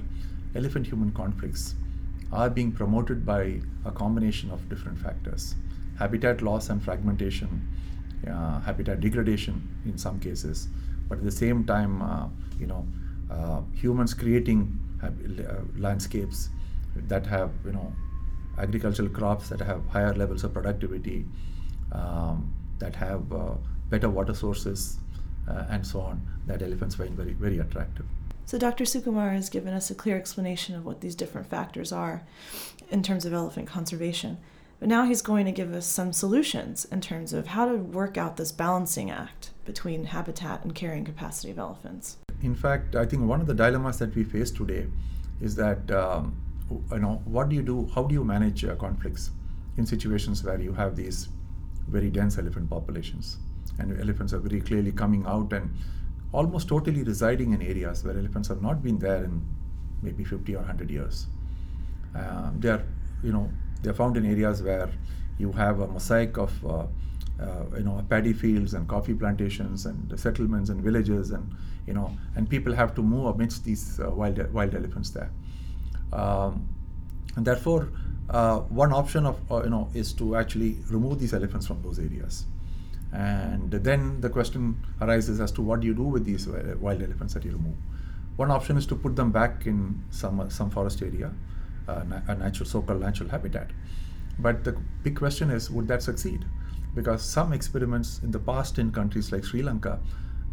elephant 0.55 0.87
human 0.87 1.11
conflicts 1.12 1.75
are 2.33 2.49
being 2.49 2.71
promoted 2.71 3.26
by 3.26 3.61
a 3.85 3.90
combination 3.90 4.50
of 4.50 4.69
different 4.69 4.99
factors 4.99 5.55
habitat 6.00 6.40
loss 6.40 6.71
and 6.71 6.83
fragmentation, 6.83 7.61
uh, 8.26 8.59
habitat 8.61 9.00
degradation 9.00 9.57
in 9.85 9.99
some 9.99 10.19
cases, 10.19 10.69
but 11.09 11.19
at 11.19 11.25
the 11.25 11.31
same 11.31 11.62
time, 11.64 12.00
uh, 12.00 12.26
you 12.59 12.67
know, 12.67 12.87
uh, 13.31 13.61
humans 13.75 14.14
creating 14.14 14.61
uh, 15.02 15.11
landscapes 15.76 16.49
that 17.07 17.26
have 17.26 17.50
you 17.67 17.73
know 17.73 17.93
agricultural 18.61 19.09
crops 19.09 19.49
that 19.49 19.61
have 19.61 19.87
higher 19.88 20.14
levels 20.14 20.45
of 20.45 20.52
productivity, 20.52 21.25
um, 21.93 22.52
that 22.79 22.95
have 22.97 23.33
uh, 23.33 23.55
better 23.88 24.09
water 24.09 24.35
sources, 24.35 24.99
uh, 25.49 25.64
and 25.71 25.87
so 25.87 26.00
on, 26.00 26.21
that 26.47 26.62
elephants 26.62 26.95
find 26.95 27.11
very, 27.11 27.33
very 27.33 27.59
attractive. 27.59 28.07
So, 28.47 28.59
Dr. 28.59 28.85
Sukumar 28.85 29.33
has 29.33 29.49
given 29.49 29.73
us 29.73 29.90
a 29.90 29.95
clear 29.95 30.17
explanation 30.17 30.75
of 30.75 30.85
what 30.85 31.00
these 31.00 31.14
different 31.14 31.49
factors 31.49 31.93
are 31.93 32.23
in 32.90 33.02
terms 33.02 33.25
of 33.25 33.33
elephant 33.33 33.69
conservation. 33.69 34.38
But 34.81 34.88
now 34.88 35.05
he's 35.05 35.23
going 35.23 35.45
to 35.45 35.52
give 35.52 35.75
us 35.75 35.87
some 35.87 36.12
solutions 36.12 36.87
in 36.87 37.02
terms 37.02 37.35
of 37.35 37.49
how 37.49 37.67
to 37.67 37.76
work 37.76 38.17
out 38.17 38.38
this 38.38 38.50
balancing 38.50 39.11
act 39.11 39.50
between 39.67 40.05
habitat 40.05 40.64
and 40.64 40.75
carrying 40.75 41.05
capacity 41.05 41.50
of 41.50 41.59
elephants. 41.59 42.17
In 42.43 42.55
fact, 42.55 42.97
I 42.97 43.05
think 43.05 43.23
one 43.23 43.43
of 43.43 43.47
the 43.47 43.55
dilemmas 43.55 43.99
that 43.99 44.14
we 44.17 44.25
face 44.25 44.50
today 44.50 44.87
is 45.40 45.55
that 45.57 45.90
um, 45.90 46.35
you 46.70 46.98
know 46.98 47.20
what 47.24 47.48
do 47.48 47.56
you 47.56 47.62
do 47.62 47.90
how 47.94 48.02
do 48.04 48.14
you 48.14 48.24
manage 48.24 48.64
uh, 48.64 48.74
conflicts 48.76 49.30
in 49.76 49.86
situations 49.86 50.42
where 50.44 50.60
you 50.60 50.72
have 50.72 50.96
these 50.96 51.28
very 51.88 52.10
dense 52.10 52.38
elephant 52.38 52.70
populations? 52.70 53.38
And 53.78 53.98
elephants 54.00 54.32
are 54.32 54.38
very 54.38 54.60
clearly 54.60 54.92
coming 54.92 55.24
out 55.26 55.52
and 55.52 55.70
almost 56.32 56.68
totally 56.68 57.02
residing 57.02 57.52
in 57.52 57.62
areas 57.62 58.04
where 58.04 58.16
elephants 58.16 58.48
have 58.48 58.62
not 58.62 58.82
been 58.82 58.98
there 58.98 59.24
in 59.24 59.42
maybe 60.02 60.24
50 60.24 60.54
or 60.54 60.58
100 60.58 60.90
years. 60.90 61.26
Um, 62.14 62.56
they 62.58 62.70
are 62.70 62.84
you 63.22 63.32
know 63.32 63.50
they're 63.82 63.94
found 63.94 64.16
in 64.16 64.26
areas 64.26 64.62
where 64.62 64.88
you 65.38 65.52
have 65.52 65.80
a 65.80 65.86
mosaic 65.86 66.36
of 66.36 66.52
uh, 66.66 66.86
uh, 67.40 67.64
you 67.76 67.84
know 67.84 68.04
paddy 68.08 68.32
fields 68.32 68.74
and 68.74 68.88
coffee 68.88 69.14
plantations 69.14 69.86
and 69.86 70.18
settlements 70.18 70.70
and 70.70 70.82
villages 70.82 71.30
and 71.30 71.54
you 71.86 71.94
know 71.94 72.16
and 72.36 72.48
people 72.48 72.74
have 72.74 72.94
to 72.94 73.02
move 73.02 73.26
amidst 73.34 73.64
these 73.64 74.00
uh, 74.00 74.10
wild 74.10 74.52
wild 74.52 74.74
elephants 74.74 75.10
there 75.10 75.30
um, 76.12 76.69
and 77.37 77.45
therefore, 77.47 77.90
uh, 78.29 78.61
one 78.61 78.93
option 78.93 79.26
of 79.26 79.40
uh, 79.50 79.62
you 79.64 79.71
know 79.71 79.88
is 79.95 80.12
to 80.14 80.37
actually 80.37 80.79
remove 80.90 81.19
these 81.19 81.35
elephants 81.35 81.67
from 81.67 81.83
those 81.83 81.99
areas. 81.99 82.47
And 83.12 83.73
then 83.73 84.21
the 84.21 84.31
question 84.31 84.76
arises 85.00 85.40
as 85.40 85.50
to 85.52 85.62
what 85.62 85.81
do 85.81 85.87
you 85.87 85.95
do 85.95 86.05
with 86.05 86.25
these 86.25 86.47
wild 86.47 87.02
elephants 87.02 87.35
that 87.35 87.45
you 87.45 87.50
remove. 87.50 87.75
One 88.37 88.52
option 88.52 88.76
is 88.76 88.87
to 88.87 88.95
put 88.95 89.17
them 89.17 89.33
back 89.33 89.67
in 89.67 90.02
some 90.11 90.49
some 90.50 90.71
forest 90.71 91.02
area, 91.02 91.33
uh, 91.88 92.05
a 92.29 92.35
natural 92.37 92.69
so-called 92.69 93.00
natural 93.00 93.29
habitat. 93.29 93.71
But 94.38 94.64
the 94.64 94.73
big 95.02 95.17
question 95.17 95.50
is, 95.50 95.71
would 95.71 95.88
that 95.88 96.02
succeed? 96.02 96.45
Because 96.95 97.23
some 97.23 97.52
experiments 97.52 98.21
in 98.23 98.31
the 98.31 98.38
past 98.38 98.79
in 98.79 98.90
countries 98.90 99.33
like 99.33 99.45
Sri 99.45 99.62
Lanka 99.62 99.99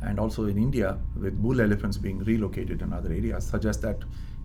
and 0.01 0.19
also 0.19 0.45
in 0.45 0.57
India, 0.57 0.97
with 1.15 1.41
bull 1.41 1.61
elephants 1.61 1.97
being 1.97 2.19
relocated 2.23 2.81
in 2.81 2.91
other 2.91 3.09
areas, 3.09 3.45
suggest 3.47 3.81
that 3.81 3.97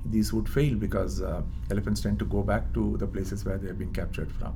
these 0.07 0.33
would 0.33 0.49
fail 0.49 0.75
because 0.75 1.21
uh, 1.21 1.43
elephants 1.71 2.01
tend 2.01 2.19
to 2.19 2.25
go 2.25 2.43
back 2.43 2.73
to 2.75 2.97
the 2.99 3.07
places 3.07 3.45
where 3.45 3.59
they 3.59 3.69
have 3.69 3.79
been 3.79 3.93
captured 3.93 4.31
from. 4.33 4.55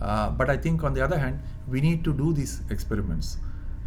Uh, 0.00 0.30
but 0.30 0.48
I 0.48 0.56
think, 0.56 0.84
on 0.84 0.94
the 0.94 1.02
other 1.02 1.18
hand, 1.18 1.40
we 1.68 1.80
need 1.80 2.04
to 2.04 2.12
do 2.12 2.32
these 2.32 2.62
experiments 2.70 3.38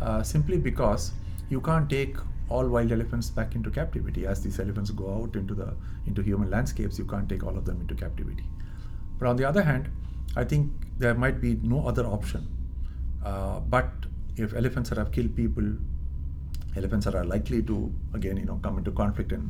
uh, 0.02 0.22
simply 0.22 0.58
because 0.58 1.12
you 1.50 1.62
can't 1.62 1.90
take 1.90 2.18
all 2.50 2.68
wild 2.68 2.92
elephants 2.92 3.30
back 3.30 3.56
into 3.56 3.72
captivity. 3.72 4.26
As 4.28 4.44
these 4.44 4.60
elephants 4.60 4.92
go 4.92 5.14
out 5.14 5.36
into 5.36 5.54
the 5.54 5.74
into 6.06 6.22
human 6.22 6.50
landscapes, 6.50 7.00
you 7.00 7.06
can't 7.06 7.30
take 7.30 7.44
all 7.44 7.58
of 7.58 7.66
them 7.66 7.80
into 7.80 7.96
captivity. 7.96 8.44
But 9.20 9.30
on 9.30 9.38
the 9.38 9.46
other 9.46 9.64
hand, 9.64 9.90
I 10.36 10.44
think 10.44 10.72
there 10.98 11.14
might 11.14 11.40
be 11.40 11.60
no 11.64 11.88
other 11.88 12.06
option. 12.06 12.48
Uh, 13.24 13.60
but 13.60 13.90
if 14.36 14.54
elephants 14.54 14.90
that 14.90 14.98
have 14.98 15.12
killed 15.12 15.36
people, 15.36 15.64
elephants 16.76 17.06
that 17.06 17.16
are 17.16 17.26
likely 17.26 17.64
to 17.64 17.94
again, 18.14 18.38
you 18.38 18.46
know, 18.46 18.60
come 18.62 18.78
into 18.78 18.92
conflict 18.92 19.32
and 19.32 19.50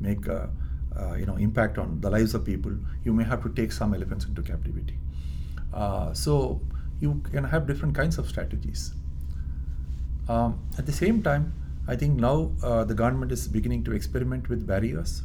make 0.00 0.26
a, 0.26 0.50
uh, 0.98 1.14
you 1.14 1.26
know 1.26 1.36
impact 1.36 1.78
on 1.78 2.00
the 2.00 2.10
lives 2.10 2.34
of 2.34 2.44
people, 2.44 2.72
you 3.04 3.12
may 3.12 3.24
have 3.24 3.42
to 3.42 3.48
take 3.50 3.72
some 3.72 3.94
elephants 3.94 4.24
into 4.24 4.42
captivity. 4.42 4.98
Uh, 5.72 6.12
so 6.14 6.60
you 7.00 7.20
can 7.32 7.44
have 7.44 7.66
different 7.66 7.94
kinds 7.94 8.18
of 8.18 8.28
strategies. 8.28 8.94
Um, 10.28 10.58
at 10.78 10.86
the 10.86 10.92
same 10.92 11.22
time, 11.22 11.52
I 11.86 11.96
think 11.96 12.18
now 12.18 12.50
uh, 12.62 12.84
the 12.84 12.94
government 12.94 13.30
is 13.30 13.46
beginning 13.46 13.84
to 13.84 13.92
experiment 13.92 14.48
with 14.48 14.66
barriers. 14.66 15.22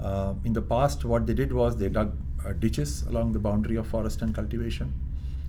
Uh, 0.00 0.34
in 0.44 0.52
the 0.52 0.62
past, 0.62 1.04
what 1.04 1.26
they 1.26 1.34
did 1.34 1.52
was 1.52 1.76
they 1.76 1.88
dug 1.88 2.16
uh, 2.46 2.52
ditches 2.52 3.02
along 3.02 3.32
the 3.32 3.38
boundary 3.38 3.76
of 3.76 3.86
forest 3.86 4.22
and 4.22 4.34
cultivation, 4.34 4.94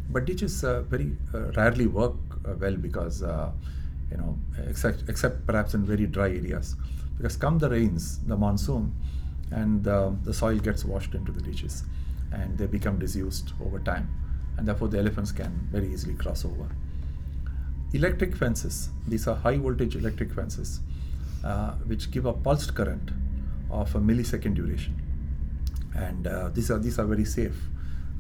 but 0.09 0.25
ditches 0.25 0.63
uh, 0.63 0.81
very 0.81 1.15
rarely 1.55 1.85
work 1.85 2.15
well 2.59 2.75
because 2.75 3.21
you 3.21 4.17
know 4.17 4.35
except, 4.67 5.03
except 5.07 5.45
perhaps 5.45 5.75
in 5.75 5.85
very 5.85 6.07
dry 6.07 6.29
areas 6.29 6.75
because 7.19 7.35
come 7.35 7.59
the 7.59 7.69
rains, 7.69 8.19
the 8.19 8.37
monsoon, 8.37 8.95
and 9.51 9.85
uh, 9.87 10.11
the 10.23 10.33
soil 10.33 10.57
gets 10.57 10.85
washed 10.85 11.13
into 11.15 11.33
the 11.33 11.41
ditches 11.41 11.83
and 12.31 12.57
they 12.57 12.65
become 12.65 12.97
disused 12.97 13.51
over 13.63 13.79
time. 13.79 14.07
And 14.57 14.65
therefore, 14.65 14.87
the 14.87 14.99
elephants 14.99 15.33
can 15.33 15.67
very 15.69 15.91
easily 15.91 16.13
cross 16.13 16.45
over. 16.45 16.69
Electric 17.93 18.35
fences, 18.35 18.89
these 19.05 19.27
are 19.27 19.35
high 19.35 19.57
voltage 19.57 19.95
electric 19.95 20.31
fences, 20.31 20.79
uh, 21.43 21.71
which 21.87 22.09
give 22.09 22.25
a 22.25 22.31
pulsed 22.33 22.73
current 22.73 23.11
of 23.69 23.93
a 23.95 23.99
millisecond 23.99 24.55
duration. 24.55 25.01
And 25.95 26.25
uh, 26.25 26.49
these, 26.49 26.71
are, 26.71 26.79
these 26.79 26.99
are 26.99 27.05
very 27.05 27.25
safe. 27.25 27.57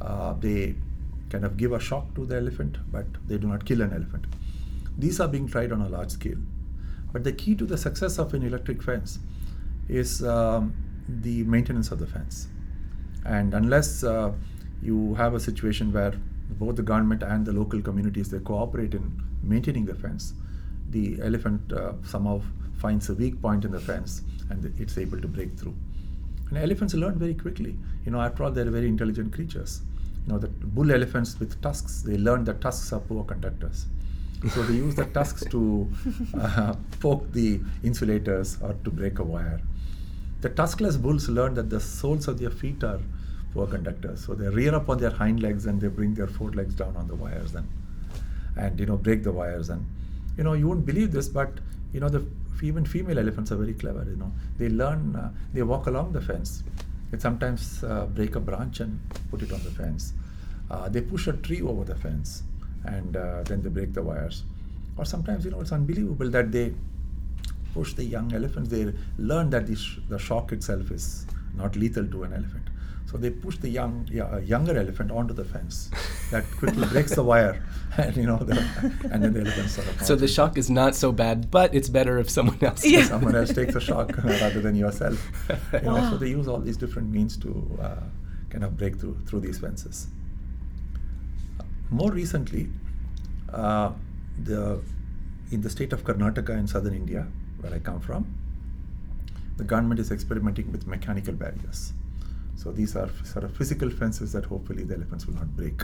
Uh, 0.01 0.33
they 0.33 0.75
kind 1.29 1.45
of 1.45 1.55
give 1.55 1.71
a 1.71 1.79
shock 1.79 2.13
to 2.15 2.25
the 2.25 2.35
elephant, 2.35 2.77
but 2.91 3.05
they 3.27 3.37
do 3.37 3.47
not 3.47 3.63
kill 3.63 3.81
an 3.81 3.93
elephant. 3.93 4.25
These 4.97 5.21
are 5.21 5.27
being 5.27 5.47
tried 5.47 5.71
on 5.71 5.81
a 5.81 5.89
large 5.89 6.11
scale. 6.11 6.39
But 7.11 7.23
the 7.23 7.31
key 7.31 7.55
to 7.55 7.65
the 7.65 7.77
success 7.77 8.19
of 8.19 8.33
an 8.33 8.43
electric 8.43 8.83
fence 8.83 9.19
is 9.87 10.23
um, 10.23 10.73
the 11.07 11.43
maintenance 11.43 11.91
of 11.91 11.99
the 11.99 12.07
fence. 12.07 12.47
And 13.25 13.53
unless 13.53 14.03
uh, 14.03 14.31
you 14.81 15.15
have 15.15 15.33
a 15.33 15.39
situation 15.39 15.91
where 15.91 16.13
both 16.51 16.75
the 16.75 16.83
government 16.83 17.23
and 17.23 17.45
the 17.45 17.51
local 17.51 17.81
communities 17.81 18.29
they 18.29 18.39
cooperate 18.39 18.93
in 18.93 19.21
maintaining 19.43 19.85
the 19.85 19.95
fence, 19.95 20.33
the 20.89 21.19
elephant 21.21 21.73
uh, 21.73 21.93
somehow 22.03 22.41
finds 22.77 23.09
a 23.09 23.13
weak 23.13 23.41
point 23.41 23.65
in 23.65 23.71
the 23.71 23.79
fence 23.79 24.21
and 24.49 24.73
it's 24.79 24.97
able 24.97 25.19
to 25.21 25.27
break 25.27 25.57
through. 25.57 25.75
And 26.49 26.57
elephants 26.57 26.93
learn 26.93 27.19
very 27.19 27.35
quickly. 27.35 27.75
You 28.05 28.11
know, 28.11 28.21
after 28.21 28.43
all, 28.43 28.51
they're 28.51 28.65
very 28.65 28.87
intelligent 28.87 29.33
creatures. 29.33 29.81
You 30.25 30.33
know, 30.33 30.39
the 30.39 30.47
bull 30.47 30.91
elephants 30.91 31.39
with 31.39 31.61
tusks, 31.61 32.01
they 32.01 32.17
learn 32.17 32.43
that 32.45 32.61
tusks 32.61 32.91
are 32.93 32.99
poor 32.99 33.23
conductors. 33.23 33.85
So 34.47 34.63
they 34.63 34.75
use 34.75 34.95
the 34.95 35.05
tusks 35.05 35.43
to 35.49 35.87
uh, 36.39 36.75
poke 37.01 37.31
the 37.33 37.59
insulators 37.83 38.57
or 38.61 38.73
to 38.85 38.89
break 38.89 39.19
a 39.19 39.23
wire. 39.23 39.59
The 40.41 40.49
tuskless 40.49 40.95
bulls 40.95 41.27
learn 41.27 41.55
that 41.55 41.69
the 41.69 41.81
soles 41.81 42.27
of 42.29 42.39
their 42.39 42.49
feet 42.49 42.83
are 42.83 42.99
poor 43.53 43.67
conductors. 43.67 44.25
So 44.25 44.35
they 44.35 44.47
rear 44.47 44.73
up 44.73 44.87
on 44.89 44.97
their 44.99 45.09
hind 45.09 45.41
legs 45.41 45.65
and 45.65 45.81
they 45.81 45.89
bring 45.89 46.13
their 46.13 46.27
forelegs 46.27 46.73
down 46.73 46.95
on 46.95 47.07
the 47.07 47.15
wires 47.15 47.53
and 47.55 47.67
and 48.55 48.79
you 48.79 48.85
know 48.85 48.97
break 48.97 49.23
the 49.23 49.31
wires 49.31 49.69
and 49.69 49.85
you 50.37 50.43
know 50.43 50.53
you 50.53 50.67
won't 50.67 50.85
believe 50.85 51.11
this, 51.11 51.27
but 51.27 51.51
you 51.91 51.99
know 51.99 52.09
the 52.09 52.25
even 52.61 52.85
female 52.85 53.19
elephants 53.19 53.51
are 53.51 53.57
very 53.57 53.73
clever. 53.73 54.05
You 54.09 54.15
know 54.15 54.31
they 54.57 54.69
learn 54.69 55.17
uh, 55.17 55.31
they 55.53 55.63
walk 55.63 55.87
along 55.87 56.13
the 56.13 56.21
fence. 56.21 56.63
They 57.11 57.19
sometimes 57.19 57.83
uh, 57.83 58.05
break 58.05 58.35
a 58.35 58.39
branch 58.39 58.79
and 58.79 58.99
put 59.31 59.41
it 59.41 59.51
on 59.51 59.61
the 59.63 59.71
fence. 59.71 60.13
Uh, 60.71 60.87
they 60.87 61.01
push 61.01 61.27
a 61.27 61.33
tree 61.33 61.61
over 61.61 61.83
the 61.83 61.95
fence 61.95 62.43
and 62.85 63.15
uh, 63.15 63.43
then 63.43 63.61
they 63.61 63.69
break 63.69 63.93
the 63.93 64.01
wires. 64.01 64.43
Or 64.97 65.05
sometimes, 65.05 65.45
you 65.45 65.51
know, 65.51 65.61
it's 65.61 65.71
unbelievable 65.71 66.29
that 66.31 66.51
they 66.51 66.73
push 67.73 67.93
the 67.93 68.03
young 68.03 68.33
elephants. 68.33 68.69
They 68.69 68.93
learn 69.17 69.49
that 69.51 69.67
the, 69.67 69.75
sh- 69.75 69.99
the 70.09 70.19
shock 70.19 70.51
itself 70.51 70.91
is 70.91 71.25
not 71.55 71.75
lethal 71.75 72.05
to 72.07 72.23
an 72.23 72.33
elephant. 72.33 72.69
So 73.09 73.17
they 73.17 73.31
push 73.31 73.57
the 73.57 73.69
young, 73.69 74.07
yeah, 74.11 74.37
younger 74.39 74.77
elephant 74.77 75.09
onto 75.09 75.33
the 75.33 75.43
fence. 75.43 75.89
That 76.29 76.45
quickly 76.57 76.85
breaks 76.89 77.15
the 77.15 77.23
wire, 77.23 77.59
and 77.97 78.15
you 78.15 78.27
know, 78.27 78.37
the, 78.37 78.59
and 79.11 79.23
then 79.23 79.33
the 79.33 79.39
elephant 79.39 79.69
sort 79.71 79.87
of. 79.87 80.01
So 80.03 80.15
the 80.15 80.27
shock 80.27 80.59
is 80.59 80.69
not 80.69 80.95
so 80.95 81.11
bad, 81.11 81.49
but 81.49 81.73
it's 81.73 81.89
better 81.89 82.19
if 82.19 82.29
someone 82.29 82.59
else. 82.61 82.85
Yeah. 82.85 83.05
someone 83.05 83.35
else 83.35 83.51
takes 83.51 83.73
the 83.73 83.81
shock 83.81 84.15
rather 84.23 84.61
than 84.61 84.75
yourself. 84.75 85.19
You 85.73 85.81
know, 85.81 86.09
so 86.11 86.17
they 86.17 86.29
use 86.29 86.47
all 86.47 86.59
these 86.59 86.77
different 86.77 87.09
means 87.09 87.35
to 87.37 87.79
uh, 87.81 87.95
kind 88.51 88.63
of 88.63 88.77
break 88.77 88.99
through 88.99 89.17
through 89.25 89.39
these 89.39 89.57
fences. 89.57 90.07
More 91.91 92.11
recently, 92.11 92.69
uh, 93.51 93.91
the, 94.43 94.81
in 95.51 95.61
the 95.61 95.69
state 95.69 95.93
of 95.93 96.03
Karnataka 96.03 96.57
in 96.57 96.67
southern 96.67 96.93
India, 96.93 97.27
where 97.59 97.73
I 97.73 97.79
come 97.79 97.99
from, 97.99 98.27
the 99.57 99.63
government 99.63 99.99
is 99.99 100.11
experimenting 100.11 100.71
with 100.71 100.87
mechanical 100.87 101.33
barriers. 101.33 101.93
So 102.55 102.71
these 102.71 102.95
are 102.95 103.09
sort 103.23 103.43
of 103.43 103.55
physical 103.55 103.89
fences 103.89 104.31
that 104.33 104.45
hopefully 104.45 104.83
the 104.83 104.95
elephants 104.95 105.25
will 105.25 105.35
not 105.35 105.55
break. 105.55 105.81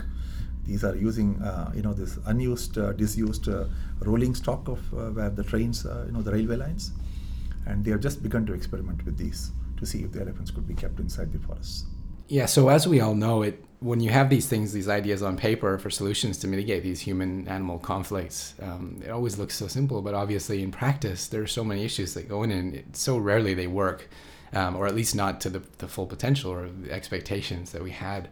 These 0.64 0.84
are 0.84 0.94
using, 0.94 1.40
uh, 1.42 1.72
you 1.74 1.82
know, 1.82 1.92
this 1.92 2.18
unused, 2.26 2.76
uh, 2.78 2.92
disused 2.92 3.48
uh, 3.48 3.64
rolling 4.00 4.34
stock 4.34 4.68
of 4.68 4.78
uh, 4.92 5.10
where 5.10 5.30
the 5.30 5.44
trains, 5.44 5.86
uh, 5.86 6.04
you 6.06 6.12
know, 6.12 6.22
the 6.22 6.32
railway 6.32 6.56
lines, 6.56 6.92
and 7.66 7.84
they 7.84 7.90
have 7.90 8.00
just 8.00 8.22
begun 8.22 8.46
to 8.46 8.52
experiment 8.52 9.04
with 9.04 9.16
these 9.16 9.52
to 9.76 9.86
see 9.86 10.02
if 10.02 10.12
the 10.12 10.20
elephants 10.20 10.50
could 10.50 10.66
be 10.66 10.74
kept 10.74 11.00
inside 11.00 11.32
the 11.32 11.38
forests. 11.38 11.86
Yeah. 12.28 12.46
So 12.46 12.68
as 12.68 12.88
we 12.88 13.00
all 13.00 13.14
know, 13.14 13.42
it 13.42 13.64
when 13.80 14.00
you 14.00 14.10
have 14.10 14.30
these 14.30 14.48
things, 14.48 14.72
these 14.72 14.88
ideas 14.88 15.22
on 15.22 15.36
paper 15.36 15.78
for 15.78 15.90
solutions 15.90 16.38
to 16.38 16.48
mitigate 16.48 16.82
these 16.82 17.00
human 17.00 17.46
animal 17.48 17.78
conflicts, 17.78 18.54
um, 18.62 19.02
it 19.04 19.10
always 19.10 19.38
looks 19.38 19.54
so 19.54 19.66
simple, 19.66 20.00
but 20.00 20.14
obviously 20.14 20.62
in 20.62 20.70
practice, 20.70 21.28
there 21.28 21.42
are 21.42 21.46
so 21.46 21.62
many 21.62 21.84
issues 21.84 22.14
that 22.14 22.28
go 22.28 22.42
in, 22.42 22.50
and 22.50 22.74
it, 22.74 22.96
so 22.96 23.18
rarely 23.18 23.52
they 23.52 23.66
work, 23.66 24.08
um, 24.54 24.76
or 24.76 24.86
at 24.86 24.94
least 24.94 25.14
not 25.14 25.40
to 25.42 25.50
the, 25.50 25.62
the 25.78 25.88
full 25.88 26.06
potential 26.06 26.50
or 26.50 26.68
the 26.68 26.90
expectations 26.90 27.72
that 27.72 27.82
we 27.82 27.90
had. 27.90 28.28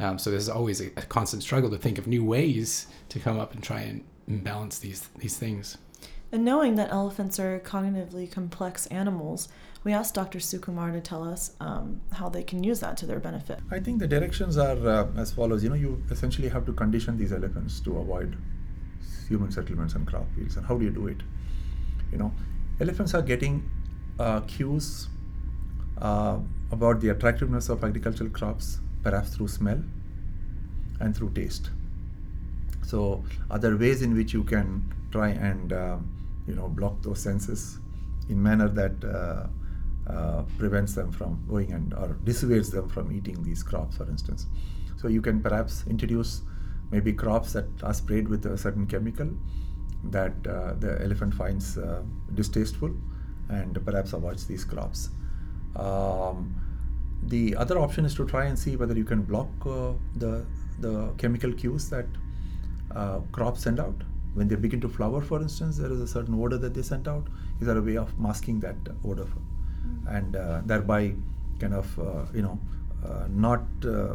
Um, 0.00 0.18
so 0.18 0.30
there's 0.30 0.48
always 0.48 0.80
a, 0.80 0.86
a, 0.96 1.02
constant 1.02 1.42
struggle 1.42 1.70
to 1.70 1.78
think 1.78 1.98
of 1.98 2.06
new 2.06 2.24
ways 2.24 2.86
to 3.08 3.18
come 3.18 3.38
up 3.38 3.52
and 3.52 3.62
try 3.62 3.80
and 3.80 4.04
balance 4.28 4.78
these 4.78 5.08
these 5.18 5.36
things. 5.36 5.76
And 6.30 6.44
knowing 6.44 6.76
that 6.76 6.92
elephants 6.92 7.40
are 7.40 7.58
cognitively 7.60 8.30
complex 8.30 8.86
animals, 8.86 9.48
we 9.84 9.92
asked 9.92 10.14
Dr. 10.14 10.38
Sukumar 10.38 10.92
to 10.92 11.00
tell 11.00 11.22
us 11.22 11.52
um, 11.60 12.00
how 12.12 12.28
they 12.28 12.42
can 12.42 12.62
use 12.64 12.80
that 12.80 12.96
to 12.98 13.06
their 13.06 13.20
benefit. 13.20 13.60
I 13.70 13.78
think 13.78 13.98
the 14.00 14.08
directions 14.08 14.56
are 14.56 14.76
uh, 14.88 15.06
as 15.16 15.32
follows. 15.32 15.62
You 15.62 15.70
know, 15.70 15.76
you 15.76 16.02
essentially 16.10 16.48
have 16.48 16.66
to 16.66 16.72
condition 16.72 17.16
these 17.16 17.32
elephants 17.32 17.80
to 17.80 17.96
avoid 17.98 18.36
human 19.28 19.50
settlements 19.52 19.94
and 19.94 20.06
crop 20.06 20.26
fields. 20.34 20.56
And 20.56 20.66
how 20.66 20.76
do 20.76 20.84
you 20.84 20.90
do 20.90 21.06
it? 21.06 21.22
You 22.10 22.18
know, 22.18 22.32
elephants 22.80 23.14
are 23.14 23.22
getting 23.22 23.68
uh, 24.18 24.40
cues 24.40 25.08
uh, 26.00 26.38
about 26.72 27.00
the 27.00 27.10
attractiveness 27.10 27.68
of 27.68 27.84
agricultural 27.84 28.30
crops, 28.30 28.80
perhaps 29.02 29.30
through 29.36 29.48
smell 29.48 29.82
and 31.00 31.16
through 31.16 31.30
taste. 31.30 31.70
So, 32.84 33.22
other 33.50 33.76
ways 33.76 34.02
in 34.02 34.16
which 34.16 34.32
you 34.32 34.44
can 34.44 34.92
try 35.10 35.28
and 35.28 35.72
uh, 35.72 35.96
you 36.46 36.54
know 36.54 36.68
block 36.68 37.02
those 37.02 37.20
senses 37.20 37.78
in 38.28 38.42
manner 38.42 38.68
that 38.68 39.04
uh, 40.08 40.42
prevents 40.58 40.94
them 40.94 41.12
from 41.12 41.44
going 41.48 41.72
and 41.72 41.92
or 41.94 42.16
dissuades 42.24 42.70
them 42.70 42.88
from 42.88 43.12
eating 43.12 43.42
these 43.42 43.62
crops, 43.62 43.96
for 43.96 44.08
instance. 44.08 44.46
So 44.96 45.08
you 45.08 45.20
can 45.20 45.42
perhaps 45.42 45.84
introduce 45.86 46.42
maybe 46.90 47.12
crops 47.12 47.52
that 47.52 47.66
are 47.82 47.94
sprayed 47.94 48.28
with 48.28 48.46
a 48.46 48.56
certain 48.56 48.86
chemical 48.86 49.30
that 50.04 50.32
uh, 50.46 50.74
the 50.74 51.00
elephant 51.02 51.34
finds 51.34 51.76
uh, 51.76 52.02
distasteful 52.34 52.94
and 53.48 53.78
perhaps 53.84 54.12
avoids 54.12 54.46
these 54.46 54.64
crops. 54.64 55.10
Um, 55.76 56.54
the 57.22 57.56
other 57.56 57.78
option 57.78 58.04
is 58.04 58.14
to 58.14 58.26
try 58.26 58.46
and 58.46 58.58
see 58.58 58.76
whether 58.76 58.96
you 58.96 59.04
can 59.04 59.22
block 59.22 59.48
uh, 59.66 59.92
the 60.16 60.46
the 60.80 61.12
chemical 61.18 61.52
cues 61.52 61.90
that 61.90 62.06
uh, 62.94 63.18
crops 63.32 63.62
send 63.62 63.80
out. 63.80 64.02
When 64.34 64.46
they 64.46 64.54
begin 64.54 64.80
to 64.82 64.88
flower, 64.88 65.20
for 65.20 65.40
instance, 65.40 65.76
there 65.78 65.90
is 65.90 66.00
a 66.00 66.06
certain 66.06 66.34
odor 66.40 66.58
that 66.58 66.72
they 66.74 66.82
send 66.82 67.08
out. 67.08 67.26
Is 67.60 67.66
there 67.66 67.76
a 67.76 67.82
way 67.82 67.96
of 67.96 68.16
masking 68.18 68.60
that 68.60 68.76
odor? 69.04 69.26
And 70.08 70.36
uh, 70.36 70.60
thereby 70.64 71.14
kind 71.60 71.74
of 71.74 71.98
uh, 71.98 72.26
you 72.34 72.42
know 72.42 72.58
uh, 73.06 73.26
not 73.28 73.62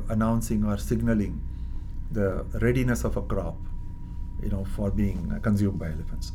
announcing 0.10 0.64
or 0.66 0.78
signaling 0.78 1.42
the 2.12 2.46
readiness 2.62 3.04
of 3.04 3.18
a 3.18 3.22
crop 3.22 3.56
you 4.42 4.50
know 4.50 4.66
for 4.76 4.92
being 4.92 5.40
consumed 5.42 5.80
by 5.80 5.88
elephants. 5.88 6.32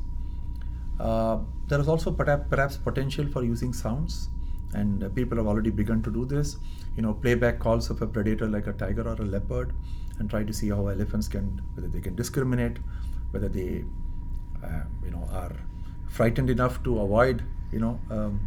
there 1.68 1.80
is 1.80 1.88
also 1.88 2.10
perhaps 2.10 2.76
potential 2.76 3.26
for 3.34 3.44
using 3.44 3.72
sounds 3.72 4.28
and 4.74 5.14
people 5.14 5.38
have 5.38 5.46
already 5.46 5.70
begun 5.70 6.02
to 6.02 6.10
do 6.10 6.24
this 6.24 6.56
you 6.96 7.02
know 7.02 7.14
playback 7.14 7.58
calls 7.58 7.90
of 7.90 8.02
a 8.02 8.06
predator 8.06 8.48
like 8.54 8.66
a 8.66 8.72
tiger 8.72 9.06
or 9.12 9.14
a 9.14 9.28
leopard 9.34 9.72
and 10.18 10.30
try 10.30 10.42
to 10.42 10.52
see 10.52 10.68
how 10.68 10.86
elephants 10.88 11.28
can 11.28 11.62
whether 11.74 11.88
they 11.88 12.00
can 12.00 12.14
discriminate 12.14 12.78
whether 13.30 13.48
they 13.48 13.84
uh, 14.64 14.82
you 15.04 15.10
know 15.10 15.24
are 15.32 15.54
frightened 16.08 16.50
enough 16.50 16.82
to 16.82 16.98
avoid 17.00 17.42
you 17.72 17.78
know 17.78 17.98
um, 18.10 18.40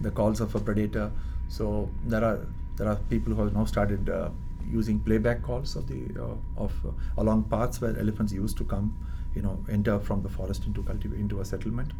the 0.00 0.10
calls 0.10 0.40
of 0.40 0.54
a 0.54 0.60
predator. 0.60 1.10
So 1.48 1.88
there 2.04 2.24
are 2.24 2.46
there 2.76 2.88
are 2.88 2.96
people 3.08 3.34
who 3.34 3.44
have 3.44 3.54
now 3.54 3.64
started 3.64 4.08
uh, 4.08 4.30
using 4.70 4.98
playback 4.98 5.42
calls 5.42 5.76
of 5.76 5.86
the 5.86 6.02
uh, 6.20 6.34
of 6.56 6.72
uh, 6.86 6.90
along 7.18 7.44
paths 7.44 7.80
where 7.80 7.98
elephants 7.98 8.32
used 8.32 8.56
to 8.58 8.64
come, 8.64 8.96
you 9.34 9.42
know, 9.42 9.58
enter 9.70 9.98
from 9.98 10.22
the 10.22 10.28
forest 10.28 10.64
into 10.66 10.82
cultivate 10.82 11.18
into 11.18 11.40
a 11.40 11.44
settlement. 11.44 11.92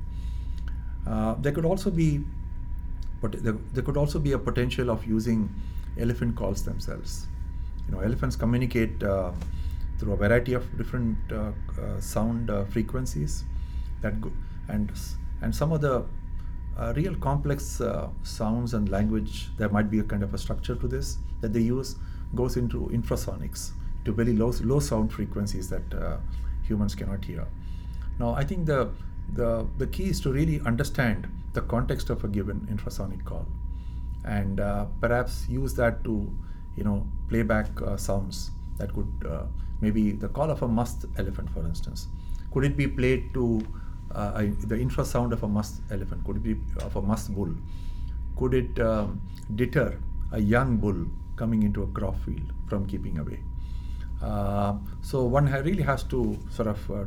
Uh, 1.07 1.35
there 1.35 1.53
could 1.53 1.67
also 1.67 1.91
be, 1.91 2.25
but 3.21 3.33
there, 3.45 3.57
there 3.75 3.83
could 3.83 3.97
also 3.97 4.19
be 4.19 4.33
a 4.33 4.39
potential 4.39 4.91
of 4.91 5.07
using 5.07 5.49
elephant 5.99 6.35
calls 6.35 6.65
themselves. 6.65 7.27
You 7.87 7.95
know, 7.95 8.01
elephants 8.01 8.37
communicate 8.37 9.03
uh, 9.03 9.33
through 9.99 10.13
a 10.13 10.17
variety 10.17 10.55
of 10.55 10.77
different 10.79 11.19
uh, 11.31 11.53
sound 12.01 12.51
frequencies 12.71 13.45
that 14.01 14.21
go, 14.21 14.33
and 14.69 14.91
and 15.43 15.55
some 15.55 15.73
of 15.73 15.83
the 15.83 16.05
real 16.95 17.15
complex 17.17 17.81
uh, 17.81 18.09
sounds 18.23 18.75
and 18.75 18.89
language, 18.89 19.49
there 19.57 19.69
might 19.69 19.91
be 19.91 20.01
a 20.01 20.03
kind 20.03 20.23
of 20.23 20.35
a 20.35 20.39
structure 20.39 20.75
to 20.75 20.89
this 20.89 21.19
that 21.41 21.53
they 21.53 21.61
use, 21.61 21.97
goes 22.35 22.57
into 22.57 22.89
infrasonics, 22.93 23.73
to 24.05 24.13
very 24.13 24.33
low, 24.33 24.53
low 24.63 24.81
sound 24.81 25.13
frequencies 25.13 25.69
that 25.71 25.95
uh, 25.95 26.17
humans 26.63 26.95
cannot 26.95 27.25
hear. 27.25 27.47
Now, 28.19 28.35
I 28.35 28.45
think 28.45 28.67
the, 28.67 28.91
the, 29.33 29.67
the 29.79 29.87
key 29.87 30.05
is 30.05 30.21
to 30.23 30.33
really 30.33 30.61
understand 30.61 31.29
the 31.53 31.63
context 31.63 32.11
of 32.11 32.25
a 32.25 32.29
given 32.29 32.67
infrasonic 32.71 33.25
call 33.25 33.47
and 34.25 34.61
uh, 34.61 34.87
perhaps 35.01 35.47
use 35.49 35.75
that 35.75 36.03
to 36.05 36.31
you 36.77 36.85
know 36.85 37.07
play 37.29 37.43
back 37.43 37.67
uh, 37.83 37.97
sounds 37.97 38.51
that 38.79 38.93
could 38.95 39.27
uh, 39.29 39.45
maybe 39.81 40.13
the 40.13 40.29
call 40.29 40.51
of 40.51 40.63
a 40.63 40.69
musth 40.69 41.05
elephant 41.19 41.49
for 41.51 41.61
instance 41.61 42.09
could 42.53 42.65
it 42.65 42.77
be 42.77 42.87
played 42.87 43.33
to 43.35 43.63
uh, 44.15 44.43
the 44.43 44.77
infrasound 44.77 45.33
of 45.33 45.43
a 45.43 45.49
musth 45.49 45.81
elephant? 45.91 46.25
Could 46.25 46.37
it 46.37 46.43
be 46.43 46.57
of 46.81 46.97
a 46.97 47.03
musth 47.03 47.31
bull? 47.31 47.55
Could 48.37 48.55
it 48.55 48.81
um, 48.81 49.21
deter 49.55 49.99
a 50.33 50.41
young 50.41 50.77
bull 50.77 51.07
coming 51.37 51.63
into 51.63 51.83
a 51.83 51.87
crop 51.89 52.17
field 52.25 52.53
from 52.69 52.87
keeping 52.87 53.19
away? 53.19 53.41
Uh, 54.23 54.77
so 55.03 55.25
one 55.25 55.47
ha- 55.47 55.59
really 55.59 55.83
has 55.83 56.03
to 56.05 56.39
sort 56.51 56.69
of 56.69 56.91
uh, 56.91 57.05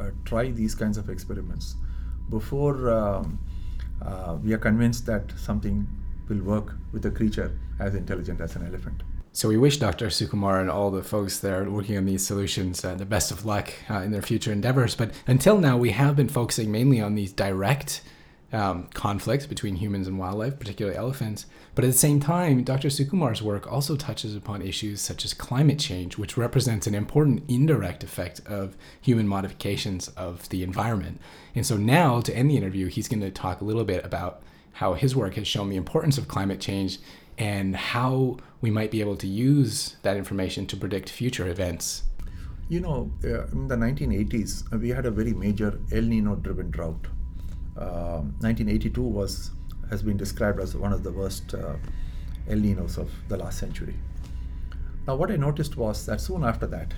uh, 0.00 0.10
try 0.24 0.50
these 0.50 0.74
kinds 0.74 0.98
of 0.98 1.08
experiments 1.08 1.76
before 2.30 2.90
um, 2.90 3.38
uh, 4.02 4.36
we 4.42 4.52
are 4.52 4.58
convinced 4.58 5.06
that 5.06 5.30
something 5.36 5.86
will 6.28 6.42
work 6.42 6.74
with 6.92 7.04
a 7.06 7.10
creature 7.10 7.58
as 7.80 7.94
intelligent 7.94 8.40
as 8.40 8.56
an 8.56 8.66
elephant. 8.66 9.02
So 9.32 9.48
we 9.48 9.56
wish 9.56 9.76
Dr. 9.76 10.06
Sukumar 10.08 10.60
and 10.60 10.70
all 10.70 10.90
the 10.90 11.02
folks 11.02 11.38
that 11.40 11.52
are 11.52 11.70
working 11.70 11.96
on 11.96 12.06
these 12.06 12.26
solutions 12.26 12.84
uh, 12.84 12.94
the 12.94 13.04
best 13.04 13.30
of 13.30 13.44
luck 13.44 13.72
uh, 13.88 13.98
in 13.98 14.10
their 14.10 14.22
future 14.22 14.50
endeavors. 14.50 14.94
But 14.94 15.12
until 15.26 15.58
now, 15.58 15.76
we 15.76 15.90
have 15.90 16.16
been 16.16 16.28
focusing 16.28 16.72
mainly 16.72 17.00
on 17.00 17.14
these 17.14 17.32
direct 17.32 18.02
um, 18.52 18.88
conflicts 18.94 19.46
between 19.46 19.76
humans 19.76 20.08
and 20.08 20.18
wildlife, 20.18 20.58
particularly 20.58 20.96
elephants. 20.96 21.46
But 21.74 21.84
at 21.84 21.88
the 21.88 21.98
same 21.98 22.18
time, 22.18 22.64
Dr. 22.64 22.88
Sukumar's 22.88 23.42
work 23.42 23.70
also 23.70 23.94
touches 23.94 24.34
upon 24.34 24.62
issues 24.62 25.00
such 25.00 25.24
as 25.24 25.34
climate 25.34 25.78
change, 25.78 26.16
which 26.16 26.36
represents 26.36 26.86
an 26.86 26.94
important 26.94 27.44
indirect 27.48 28.02
effect 28.02 28.40
of 28.46 28.76
human 29.00 29.28
modifications 29.28 30.08
of 30.08 30.48
the 30.48 30.62
environment. 30.62 31.20
And 31.54 31.66
so 31.66 31.76
now, 31.76 32.20
to 32.22 32.34
end 32.34 32.50
the 32.50 32.56
interview, 32.56 32.86
he's 32.86 33.08
going 33.08 33.20
to 33.20 33.30
talk 33.30 33.60
a 33.60 33.64
little 33.64 33.84
bit 33.84 34.04
about 34.04 34.42
how 34.72 34.94
his 34.94 35.14
work 35.14 35.34
has 35.34 35.46
shown 35.46 35.68
the 35.68 35.76
importance 35.76 36.18
of 36.18 36.28
climate 36.28 36.60
change 36.60 36.98
and 37.38 37.76
how 37.76 38.36
we 38.60 38.70
might 38.70 38.90
be 38.90 39.00
able 39.00 39.16
to 39.16 39.26
use 39.26 39.96
that 40.02 40.16
information 40.16 40.66
to 40.66 40.76
predict 40.76 41.08
future 41.08 41.46
events. 41.48 42.02
You 42.68 42.80
know, 42.80 43.10
uh, 43.24 43.46
in 43.46 43.68
the 43.68 43.76
1980s, 43.76 44.72
uh, 44.72 44.78
we 44.78 44.90
had 44.90 45.06
a 45.06 45.10
very 45.10 45.32
major 45.32 45.80
El 45.92 46.02
Nino 46.02 46.34
driven 46.34 46.70
drought. 46.70 47.06
Uh, 47.76 48.20
1982 48.40 49.00
was 49.00 49.52
has 49.88 50.02
been 50.02 50.16
described 50.16 50.60
as 50.60 50.76
one 50.76 50.92
of 50.92 51.02
the 51.02 51.10
worst 51.10 51.54
uh, 51.54 51.74
El 52.48 52.58
Ninos 52.58 52.98
of 52.98 53.10
the 53.28 53.36
last 53.36 53.58
century. 53.58 53.94
Now, 55.06 55.16
what 55.16 55.30
I 55.30 55.36
noticed 55.36 55.78
was 55.78 56.04
that 56.06 56.20
soon 56.20 56.44
after 56.44 56.66
that, 56.66 56.92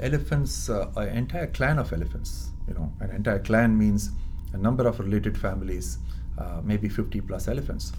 elephants, 0.00 0.68
uh, 0.68 0.90
an 0.96 1.08
entire 1.16 1.46
clan 1.46 1.78
of 1.78 1.92
elephants, 1.92 2.50
you 2.68 2.74
know, 2.74 2.92
an 3.00 3.10
entire 3.10 3.38
clan 3.38 3.78
means 3.78 4.10
a 4.52 4.58
number 4.58 4.86
of 4.86 5.00
related 5.00 5.38
families, 5.38 5.98
uh, 6.36 6.60
maybe 6.62 6.88
50 6.88 7.22
plus 7.22 7.48
elephants, 7.48 7.92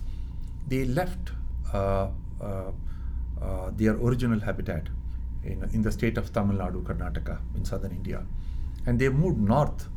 they 0.67 0.85
left 0.85 1.31
Uh, 1.73 2.07
uh, 2.41 2.71
uh, 3.41 3.69
their 3.75 3.93
original 3.95 4.39
habitat 4.39 4.87
in, 5.43 5.69
in 5.73 5.81
the 5.81 5.91
state 5.91 6.17
of 6.17 6.31
Tamil 6.31 6.57
Nadu, 6.57 6.81
Karnataka, 6.83 7.39
in 7.55 7.65
southern 7.65 7.91
India. 7.91 8.25
And 8.85 8.97
they 8.97 9.09
moved 9.09 9.39
north 9.39 9.87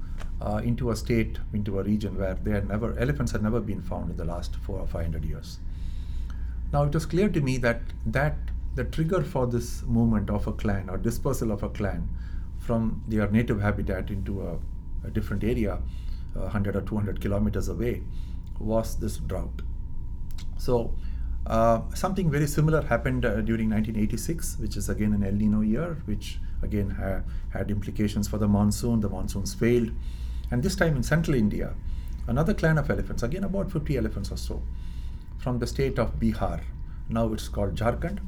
uh, 0.40 0.60
into 0.64 0.90
a 0.90 0.96
state, 0.96 1.38
into 1.52 1.78
a 1.78 1.82
region 1.82 2.18
where 2.18 2.34
they 2.34 2.50
had 2.50 2.68
never, 2.68 2.98
elephants 2.98 3.32
had 3.32 3.42
never 3.42 3.60
been 3.60 3.80
found 3.80 4.10
in 4.10 4.16
the 4.16 4.24
last 4.24 4.56
four 4.56 4.80
or 4.80 4.86
five 4.86 5.04
hundred 5.04 5.24
years. 5.24 5.60
Now 6.72 6.82
it 6.84 6.92
was 6.92 7.06
clear 7.06 7.28
to 7.28 7.40
me 7.40 7.56
that 7.58 7.80
that 8.06 8.36
the 8.74 8.84
trigger 8.84 9.22
for 9.22 9.46
this 9.46 9.82
movement 9.84 10.30
of 10.30 10.46
a 10.46 10.52
clan 10.52 10.90
or 10.90 10.98
dispersal 10.98 11.50
of 11.50 11.62
a 11.62 11.68
clan 11.68 12.08
from 12.58 13.02
their 13.08 13.30
native 13.30 13.60
habitat 13.60 14.10
into 14.10 14.42
a, 14.42 14.58
a 15.06 15.10
different 15.10 15.42
area, 15.42 15.80
100 16.34 16.76
or 16.76 16.82
200 16.82 17.20
kilometers 17.20 17.68
away, 17.68 18.02
was 18.58 18.96
this 18.96 19.16
drought. 19.16 19.62
So 20.58 20.94
uh, 21.48 21.80
something 21.94 22.30
very 22.30 22.46
similar 22.46 22.82
happened 22.82 23.24
uh, 23.24 23.40
during 23.40 23.70
1986, 23.70 24.58
which 24.58 24.76
is 24.76 24.90
again 24.90 25.14
an 25.14 25.24
El 25.24 25.32
Nino 25.32 25.62
year, 25.62 26.02
which 26.04 26.38
again 26.62 26.90
ha- 26.90 27.22
had 27.50 27.70
implications 27.70 28.28
for 28.28 28.36
the 28.36 28.46
monsoon. 28.46 29.00
The 29.00 29.08
monsoons 29.08 29.54
failed. 29.54 29.90
And 30.50 30.62
this 30.62 30.76
time 30.76 30.94
in 30.96 31.02
central 31.02 31.36
India, 31.36 31.74
another 32.26 32.52
clan 32.52 32.76
of 32.76 32.90
elephants, 32.90 33.22
again 33.22 33.44
about 33.44 33.72
50 33.72 33.96
elephants 33.96 34.30
or 34.30 34.36
so, 34.36 34.62
from 35.38 35.58
the 35.58 35.66
state 35.66 35.98
of 35.98 36.20
Bihar, 36.20 36.60
now 37.08 37.32
it's 37.32 37.48
called 37.48 37.74
Jharkhand, 37.74 38.18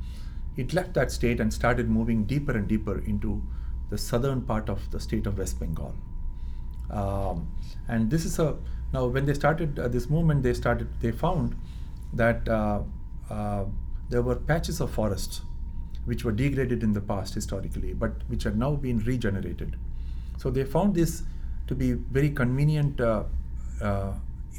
it 0.57 0.73
left 0.73 0.95
that 0.95 1.13
state 1.13 1.41
and 1.41 1.53
started 1.53 1.91
moving 1.91 2.25
deeper 2.25 2.53
and 2.53 2.67
deeper 2.67 2.99
into 3.01 3.43
the 3.91 3.99
southern 3.99 4.43
part 4.43 4.69
of 4.69 4.91
the 4.91 5.01
state 5.01 5.27
of 5.27 5.39
West 5.39 5.61
Bengal. 5.61 5.95
Um, 6.91 7.51
and 7.89 8.11
this 8.11 8.25
is 8.25 8.39
a 8.39 8.57
now 8.93 9.07
when 9.07 9.27
they 9.27 9.35
started 9.35 9.79
uh, 9.79 9.89
this 9.89 10.09
movement, 10.09 10.43
they 10.43 10.55
started 10.55 10.89
they 11.01 11.13
found 11.13 11.57
that 12.13 12.49
uh, 13.31 13.65
there 14.09 14.23
were 14.23 14.37
patches 14.37 14.81
of 14.81 14.91
forests 14.91 15.43
which 16.05 16.25
were 16.25 16.33
degraded 16.33 16.83
in 16.83 16.93
the 16.93 17.01
past 17.01 17.35
historically, 17.35 17.93
but 17.93 18.13
which 18.29 18.43
had 18.43 18.59
now 18.59 18.75
been 18.75 18.99
regenerated. 19.01 19.77
So 20.39 20.51
they 20.51 20.65
found 20.65 20.95
this 20.95 21.23
to 21.67 21.75
be 21.75 21.93
very 21.93 22.31
convenient 22.31 23.01
uh, 23.01 23.25
uh, 23.81 24.15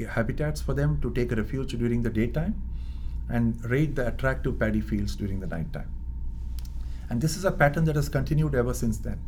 habitats 0.09 0.61
for 0.61 0.73
them 0.73 1.01
to 1.01 1.11
take 1.11 1.31
refuge 1.31 1.71
during 1.77 2.01
the 2.01 2.09
daytime 2.09 2.61
and 3.29 3.63
raid 3.69 3.95
the 3.95 4.07
attractive 4.07 4.59
paddy 4.59 4.81
fields 4.81 5.15
during 5.15 5.39
the 5.39 5.47
nighttime. 5.47 5.91
And 7.09 7.19
this 7.19 7.35
is 7.35 7.43
a 7.43 7.51
pattern 7.51 7.83
that 7.85 7.95
has 7.95 8.07
continued 8.07 8.55
ever 8.55 8.73
since 8.73 8.99
then. 8.99 9.19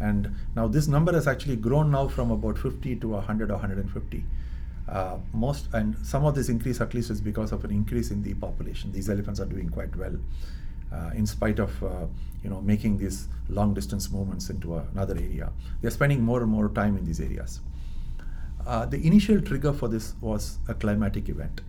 And 0.00 0.34
now 0.54 0.68
this 0.68 0.88
number 0.88 1.12
has 1.12 1.26
actually 1.26 1.56
grown 1.56 1.90
now 1.90 2.08
from 2.08 2.30
about 2.30 2.58
50 2.58 2.96
to 2.96 3.08
100 3.08 3.50
or 3.50 3.54
150. 3.54 4.24
Uh, 4.88 5.16
most 5.32 5.68
and 5.72 5.96
some 6.04 6.24
of 6.24 6.34
this 6.34 6.48
increase 6.48 6.80
at 6.80 6.92
least 6.92 7.10
is 7.10 7.20
because 7.20 7.52
of 7.52 7.64
an 7.64 7.70
increase 7.70 8.10
in 8.10 8.22
the 8.22 8.34
population. 8.34 8.92
These 8.92 9.08
elephants 9.08 9.40
are 9.40 9.46
doing 9.46 9.68
quite 9.68 9.94
well, 9.96 10.16
uh, 10.92 11.10
in 11.14 11.26
spite 11.26 11.58
of 11.58 11.82
uh, 11.82 12.06
you 12.42 12.50
know 12.50 12.60
making 12.60 12.98
these 12.98 13.28
long 13.48 13.74
distance 13.74 14.10
movements 14.10 14.50
into 14.50 14.76
another 14.76 15.16
area. 15.16 15.52
They're 15.80 15.90
spending 15.90 16.22
more 16.22 16.42
and 16.42 16.50
more 16.50 16.68
time 16.68 16.96
in 16.96 17.04
these 17.04 17.20
areas. 17.20 17.60
Uh, 18.66 18.86
the 18.86 19.04
initial 19.06 19.40
trigger 19.40 19.72
for 19.72 19.88
this 19.88 20.14
was 20.20 20.58
a 20.68 20.74
climatic 20.74 21.28
event. 21.28 21.62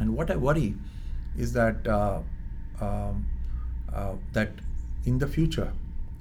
And 0.00 0.16
what 0.16 0.30
I 0.30 0.36
worry 0.36 0.74
is 1.36 1.52
that 1.52 1.86
uh, 1.86 2.20
um, 2.80 3.26
uh, 3.92 4.14
that 4.32 4.50
in 5.04 5.18
the 5.18 5.26
future, 5.26 5.72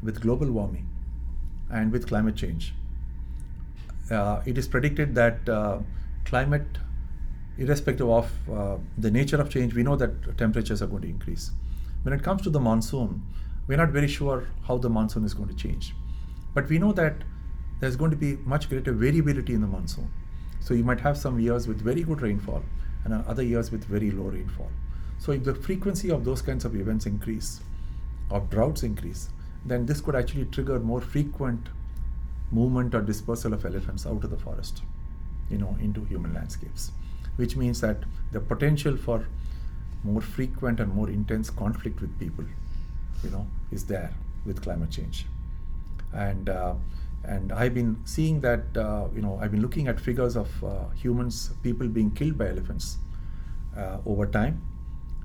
with 0.02 0.22
global 0.22 0.52
warming 0.52 0.88
and 1.70 1.92
with 1.92 2.08
climate 2.08 2.36
change, 2.36 2.74
it 4.46 4.58
is 4.58 4.68
predicted 4.68 5.16
that 5.16 5.48
uh, 5.50 5.80
climate, 6.26 6.78
irrespective 7.58 8.10
of 8.10 8.32
uh, 8.50 8.78
the 8.98 9.12
nature 9.12 9.38
of 9.38 9.50
change, 9.50 9.74
we 9.74 9.84
know 9.84 9.96
that 9.96 10.38
temperatures 10.38 10.82
are 10.82 10.88
going 10.88 11.02
to 11.02 11.10
increase. 11.10 11.52
When 12.04 12.14
it 12.14 12.24
comes 12.24 12.42
to 12.44 12.50
the 12.50 12.60
monsoon, 12.60 13.24
we're 13.68 13.78
not 13.78 13.90
very 13.90 14.08
sure 14.08 14.48
how 14.66 14.78
the 14.78 14.90
monsoon 14.90 15.26
is 15.26 15.34
going 15.34 15.50
to 15.50 15.56
change. 15.56 15.94
But 16.54 16.70
we 16.70 16.80
know 16.80 16.94
that 16.94 17.24
there's 17.80 17.96
going 17.96 18.12
to 18.12 18.18
be 18.18 18.38
much 18.38 18.70
greater 18.70 18.94
variability 18.94 19.54
in 19.54 19.62
the 19.62 19.68
monsoon. 19.68 20.10
So 20.60 20.74
you 20.74 20.84
might 20.84 21.00
have 21.02 21.18
some 21.18 21.40
years 21.40 21.68
with 21.68 21.82
very 21.82 22.04
good 22.04 22.22
rainfall 22.22 22.64
and 23.04 23.14
other 23.14 23.44
years 23.44 23.72
with 23.72 23.86
very 23.86 24.12
low 24.12 24.26
rainfall. 24.26 24.72
So 25.20 25.32
if 25.32 25.44
the 25.44 25.54
frequency 25.56 26.12
of 26.12 26.26
those 26.26 26.42
kinds 26.42 26.66
of 26.66 26.76
events 26.76 27.06
increase, 27.06 27.62
or 28.30 28.42
droughts 28.42 28.84
increase, 28.84 29.30
then 29.66 29.86
this 29.86 30.02
could 30.02 30.16
actually 30.16 30.46
trigger 30.46 30.80
more 30.80 31.02
frequent 31.02 31.70
movement 32.52 32.96
or 32.96 33.02
dispersal 33.02 33.54
of 33.54 33.66
elephants 33.66 34.06
out 34.06 34.24
of 34.24 34.30
the 34.30 34.38
forest, 34.38 34.84
you 35.50 35.58
know, 35.58 35.78
into 35.82 36.04
human 36.06 36.34
landscapes, 36.34 36.92
which 37.36 37.56
means 37.56 37.82
that 37.82 38.04
the 38.32 38.40
potential 38.40 38.98
for 38.98 39.28
more 40.04 40.22
frequent 40.22 40.80
and 40.80 40.94
more 40.94 41.10
intense 41.10 41.50
conflict 41.50 42.02
with 42.02 42.18
people, 42.20 42.46
you 43.24 43.30
know, 43.30 43.48
is 43.72 43.86
there 43.86 44.14
with 44.46 44.62
climate 44.62 44.92
change. 44.92 45.26
And 46.14 46.50
uh, 46.50 46.76
and 47.24 47.52
I've 47.52 47.74
been 47.74 47.98
seeing 48.06 48.40
that, 48.42 48.78
uh, 48.78 49.08
you 49.14 49.22
know, 49.22 49.38
I've 49.42 49.52
been 49.52 49.62
looking 49.62 49.88
at 49.90 50.00
figures 50.00 50.38
of 50.38 50.64
uh, 50.64 50.90
humans, 50.96 51.52
people 51.62 51.88
being 51.88 52.12
killed 52.12 52.38
by 52.38 52.48
elephants 52.48 52.98
uh, 53.76 53.98
over 54.06 54.26
time. 54.26 54.62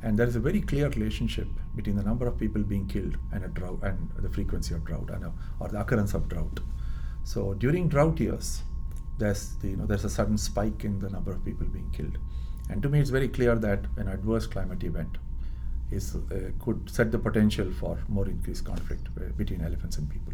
And 0.03 0.19
there 0.19 0.27
is 0.27 0.35
a 0.35 0.41
very 0.41 0.61
clear 0.61 0.89
relationship 0.89 1.47
between 1.77 1.95
the 1.95 2.03
number 2.03 2.27
of 2.27 2.37
people 2.37 2.63
being 2.63 2.89
killed 2.89 3.19
and 3.33 3.45
a 3.45 3.49
drought 3.49 3.79
and 3.83 4.11
the 4.19 4.29
frequency 4.29 4.75
of 4.75 4.85
drought 4.85 5.11
and 5.11 5.25
a, 5.25 5.33
or 5.61 5.69
the 5.69 5.81
occurrence 5.81 6.13
of 6.13 6.29
drought. 6.29 6.59
So 7.25 7.55
during 7.55 7.89
drought 7.89 8.21
years, 8.21 8.63
there's 9.19 9.55
the, 9.57 9.69
you 9.69 9.77
know 9.77 9.87
there's 9.87 10.05
a 10.05 10.11
sudden 10.11 10.37
spike 10.39 10.85
in 10.85 10.99
the 10.99 11.09
number 11.09 11.33
of 11.33 11.45
people 11.45 11.67
being 11.67 11.91
killed, 11.91 12.19
and 12.71 12.83
to 12.83 12.89
me 12.89 13.01
it's 13.01 13.11
very 13.11 13.29
clear 13.29 13.55
that 13.57 13.85
an 13.97 14.09
adverse 14.09 14.47
climate 14.47 14.83
event 14.83 15.19
is 15.91 16.17
uh, 16.17 16.51
could 16.59 16.91
set 16.91 17.13
the 17.13 17.19
potential 17.19 17.71
for 17.71 17.99
more 18.09 18.27
increased 18.27 18.65
conflict 18.65 19.09
uh, 19.17 19.29
between 19.37 19.61
elephants 19.61 19.99
and 19.99 20.11
people. 20.11 20.33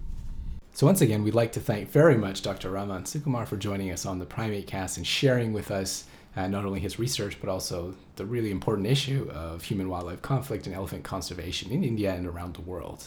So 0.73 0.87
once 0.87 1.01
again, 1.01 1.25
we'd 1.25 1.35
like 1.35 1.53
to 1.53 1.61
thank 1.61 1.91
very 1.91 2.17
much 2.17 2.43
Dr. 2.43 2.71
Raman 2.71 3.03
Sukumar 3.03 3.47
for 3.47 3.57
joining 3.57 3.91
us 3.91 4.07
on 4.07 4.21
the 4.21 4.27
Primate 4.27 4.69
Cast 4.69 4.97
and 4.97 5.07
sharing 5.07 5.53
with 5.53 5.73
us 5.73 6.05
uh, 6.37 6.47
not 6.47 6.65
only 6.65 6.79
his 6.79 7.01
research 7.01 7.39
but 7.41 7.51
also 7.51 7.95
the 8.17 8.25
really 8.25 8.51
important 8.51 8.87
issue 8.87 9.29
of 9.35 9.65
human-wildlife 9.65 10.23
conflict 10.23 10.67
and 10.67 10.75
elephant 10.75 11.03
conservation 11.03 11.73
in 11.73 11.83
India 11.83 12.15
and 12.15 12.27
around 12.27 12.55
the 12.55 12.61
world. 12.61 13.05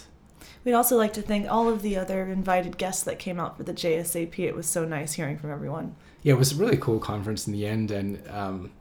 We'd 0.64 0.74
also 0.74 0.98
like 0.98 1.14
to 1.14 1.22
thank 1.22 1.50
all 1.50 1.70
of 1.70 1.82
the 1.82 1.98
other 1.98 2.28
invited 2.28 2.78
guests 2.78 3.04
that 3.04 3.20
came 3.20 3.40
out 3.40 3.58
for 3.58 3.64
the 3.64 3.74
JSAP. 3.74 4.40
It 4.40 4.56
was 4.56 4.68
so 4.68 4.86
nice 4.86 5.14
hearing 5.14 5.38
from 5.38 5.52
everyone. 5.52 5.96
Yeah, 6.24 6.34
it 6.34 6.40
was 6.40 6.52
a 6.52 6.56
really 6.56 6.78
cool 6.78 7.00
conference 7.00 7.48
in 7.48 7.54
the 7.54 7.66
end, 7.66 7.92
and 7.92 8.22
um, 8.30 8.72